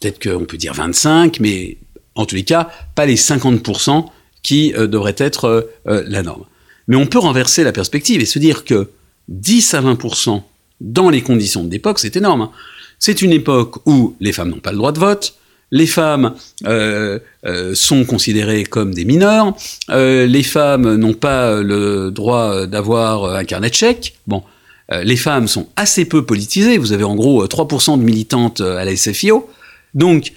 Peut-être 0.00 0.22
qu'on 0.22 0.44
peut 0.44 0.56
dire 0.56 0.74
25, 0.74 1.40
mais 1.40 1.78
en 2.14 2.26
tous 2.26 2.34
les 2.34 2.44
cas, 2.44 2.68
pas 2.94 3.06
les 3.06 3.16
50% 3.16 4.06
qui 4.42 4.74
euh, 4.74 4.86
devrait 4.86 5.16
être 5.18 5.70
euh, 5.86 6.04
la 6.06 6.22
norme. 6.22 6.44
Mais 6.88 6.96
on 6.96 7.06
peut 7.06 7.18
renverser 7.18 7.64
la 7.64 7.72
perspective 7.72 8.20
et 8.20 8.26
se 8.26 8.38
dire 8.38 8.64
que 8.64 8.90
10 9.28 9.74
à 9.74 9.82
20% 9.82 10.42
dans 10.80 11.10
les 11.10 11.22
conditions 11.22 11.64
de 11.64 11.80
c'est 11.96 12.16
énorme. 12.16 12.42
hein. 12.42 12.50
C'est 12.98 13.22
une 13.22 13.32
époque 13.32 13.86
où 13.86 14.16
les 14.20 14.32
femmes 14.32 14.50
n'ont 14.50 14.58
pas 14.60 14.72
le 14.72 14.78
droit 14.78 14.92
de 14.92 14.98
vote, 14.98 15.34
les 15.70 15.86
femmes 15.86 16.34
euh, 16.66 17.18
euh, 17.44 17.74
sont 17.74 18.04
considérées 18.04 18.64
comme 18.64 18.94
des 18.94 19.04
mineurs, 19.04 19.54
euh, 19.90 20.26
les 20.26 20.42
femmes 20.42 20.94
n'ont 20.96 21.14
pas 21.14 21.60
le 21.60 22.10
droit 22.10 22.66
d'avoir 22.66 23.34
un 23.34 23.44
carnet 23.44 23.70
de 23.70 23.74
chèques. 23.74 24.16
Bon, 24.26 24.42
les 24.90 25.16
femmes 25.16 25.48
sont 25.48 25.68
assez 25.76 26.06
peu 26.06 26.24
politisées. 26.24 26.78
Vous 26.78 26.92
avez 26.92 27.04
en 27.04 27.14
gros 27.14 27.42
euh, 27.42 27.46
3% 27.46 27.98
de 27.98 28.02
militantes 28.02 28.60
à 28.60 28.84
la 28.84 28.96
SFIO. 28.96 29.48
Donc, 29.94 30.32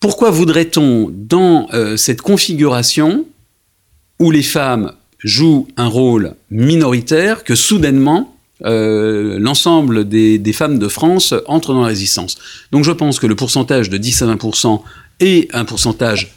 pourquoi 0.00 0.30
voudrait-on, 0.30 1.10
dans 1.12 1.68
cette 1.96 2.22
configuration 2.22 3.26
où 4.20 4.30
les 4.30 4.44
femmes 4.44 4.92
jouent 5.24 5.66
un 5.76 5.88
rôle 5.88 6.34
minoritaire, 6.50 7.42
que 7.42 7.56
soudainement, 7.56 8.37
euh, 8.64 9.38
l'ensemble 9.38 10.08
des, 10.08 10.38
des 10.38 10.52
femmes 10.52 10.78
de 10.78 10.88
France 10.88 11.32
entrent 11.46 11.72
dans 11.72 11.82
la 11.82 11.88
résistance 11.88 12.36
Donc 12.72 12.84
je 12.84 12.90
pense 12.90 13.20
que 13.20 13.26
le 13.26 13.36
pourcentage 13.36 13.88
de 13.88 13.98
10 13.98 14.22
à 14.22 14.34
20% 14.34 14.82
est 15.20 15.54
un 15.54 15.64
pourcentage 15.64 16.34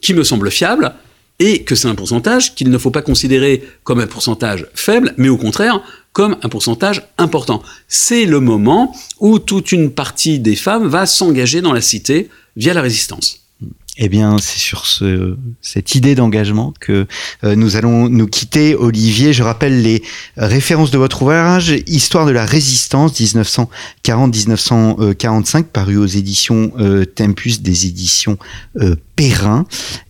qui 0.00 0.14
me 0.14 0.24
semble 0.24 0.50
fiable, 0.50 0.94
et 1.38 1.64
que 1.64 1.74
c'est 1.74 1.88
un 1.88 1.94
pourcentage 1.94 2.54
qu'il 2.54 2.70
ne 2.70 2.78
faut 2.78 2.90
pas 2.90 3.02
considérer 3.02 3.64
comme 3.82 4.00
un 4.00 4.06
pourcentage 4.06 4.66
faible, 4.74 5.14
mais 5.16 5.28
au 5.28 5.36
contraire 5.36 5.82
comme 6.12 6.36
un 6.42 6.48
pourcentage 6.48 7.02
important. 7.18 7.60
C'est 7.88 8.24
le 8.24 8.38
moment 8.38 8.94
où 9.18 9.40
toute 9.40 9.72
une 9.72 9.90
partie 9.90 10.38
des 10.38 10.54
femmes 10.54 10.86
va 10.86 11.06
s'engager 11.06 11.60
dans 11.60 11.72
la 11.72 11.80
cité 11.80 12.30
via 12.54 12.72
la 12.72 12.82
résistance. 12.82 13.43
Eh 13.96 14.08
bien, 14.08 14.38
c'est 14.38 14.58
sur 14.58 14.86
ce, 14.86 15.36
cette 15.60 15.94
idée 15.94 16.16
d'engagement 16.16 16.74
que 16.80 17.06
euh, 17.44 17.54
nous 17.54 17.76
allons 17.76 18.08
nous 18.08 18.26
quitter. 18.26 18.74
Olivier, 18.74 19.32
je 19.32 19.44
rappelle 19.44 19.82
les 19.82 20.02
références 20.36 20.90
de 20.90 20.98
votre 20.98 21.22
ouvrage, 21.22 21.72
Histoire 21.86 22.26
de 22.26 22.32
la 22.32 22.44
résistance 22.44 23.20
1940-1945, 23.20 25.62
paru 25.64 25.96
aux 25.96 26.06
éditions 26.06 26.72
euh, 26.80 27.04
Tempus 27.04 27.62
des 27.62 27.86
éditions 27.86 28.36
euh, 28.80 28.96
Perrin. 29.16 29.66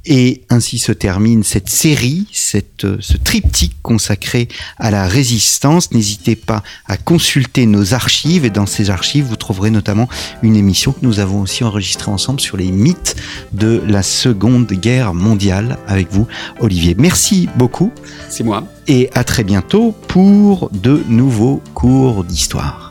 Et 0.07 0.43
ainsi 0.51 0.79
se 0.79 0.93
termine 0.93 1.43
cette 1.45 1.71
série, 1.71 2.27
cette, 2.33 2.85
euh, 2.85 2.99
ce 3.01 3.17
triptyque 3.17 3.77
consacré 3.83 4.49
à 4.79 4.91
la 4.91 5.07
résistance. 5.07 5.93
N'hésitez 5.93 6.37
pas 6.37 6.63
à 6.87 6.97
consulter 6.97 7.65
nos 7.67 7.95
archives. 7.95 8.45
Et 8.45 8.51
dans 8.51 8.67
ces 8.67 8.91
archives, 8.91 9.25
vous 9.25 9.37
trouverez 9.37 9.71
notamment 9.71 10.09
une 10.43 10.57
émission 10.57 10.93
que 10.93 11.01
nous 11.03 11.21
avons 11.21 11.41
aussi 11.41 11.65
enregistrée 11.65 12.11
ensemble 12.11 12.41
sur 12.41 12.57
les 12.57 12.71
mythes 12.71 13.17
de 13.53 13.83
la 13.87 14.03
Seconde 14.03 14.67
Guerre 14.73 15.15
mondiale 15.15 15.79
avec 15.87 16.11
vous, 16.11 16.27
Olivier. 16.61 16.95
Merci 16.99 17.49
beaucoup 17.57 17.93
C'est 18.29 18.45
moi. 18.45 18.67
et 18.87 19.11
à 19.15 19.25
très 19.25 19.45
bientôt 19.45 19.93
pour 20.09 20.71
de 20.73 21.03
nouveaux 21.09 21.63
cours 21.75 22.25
d'histoire. 22.25 22.84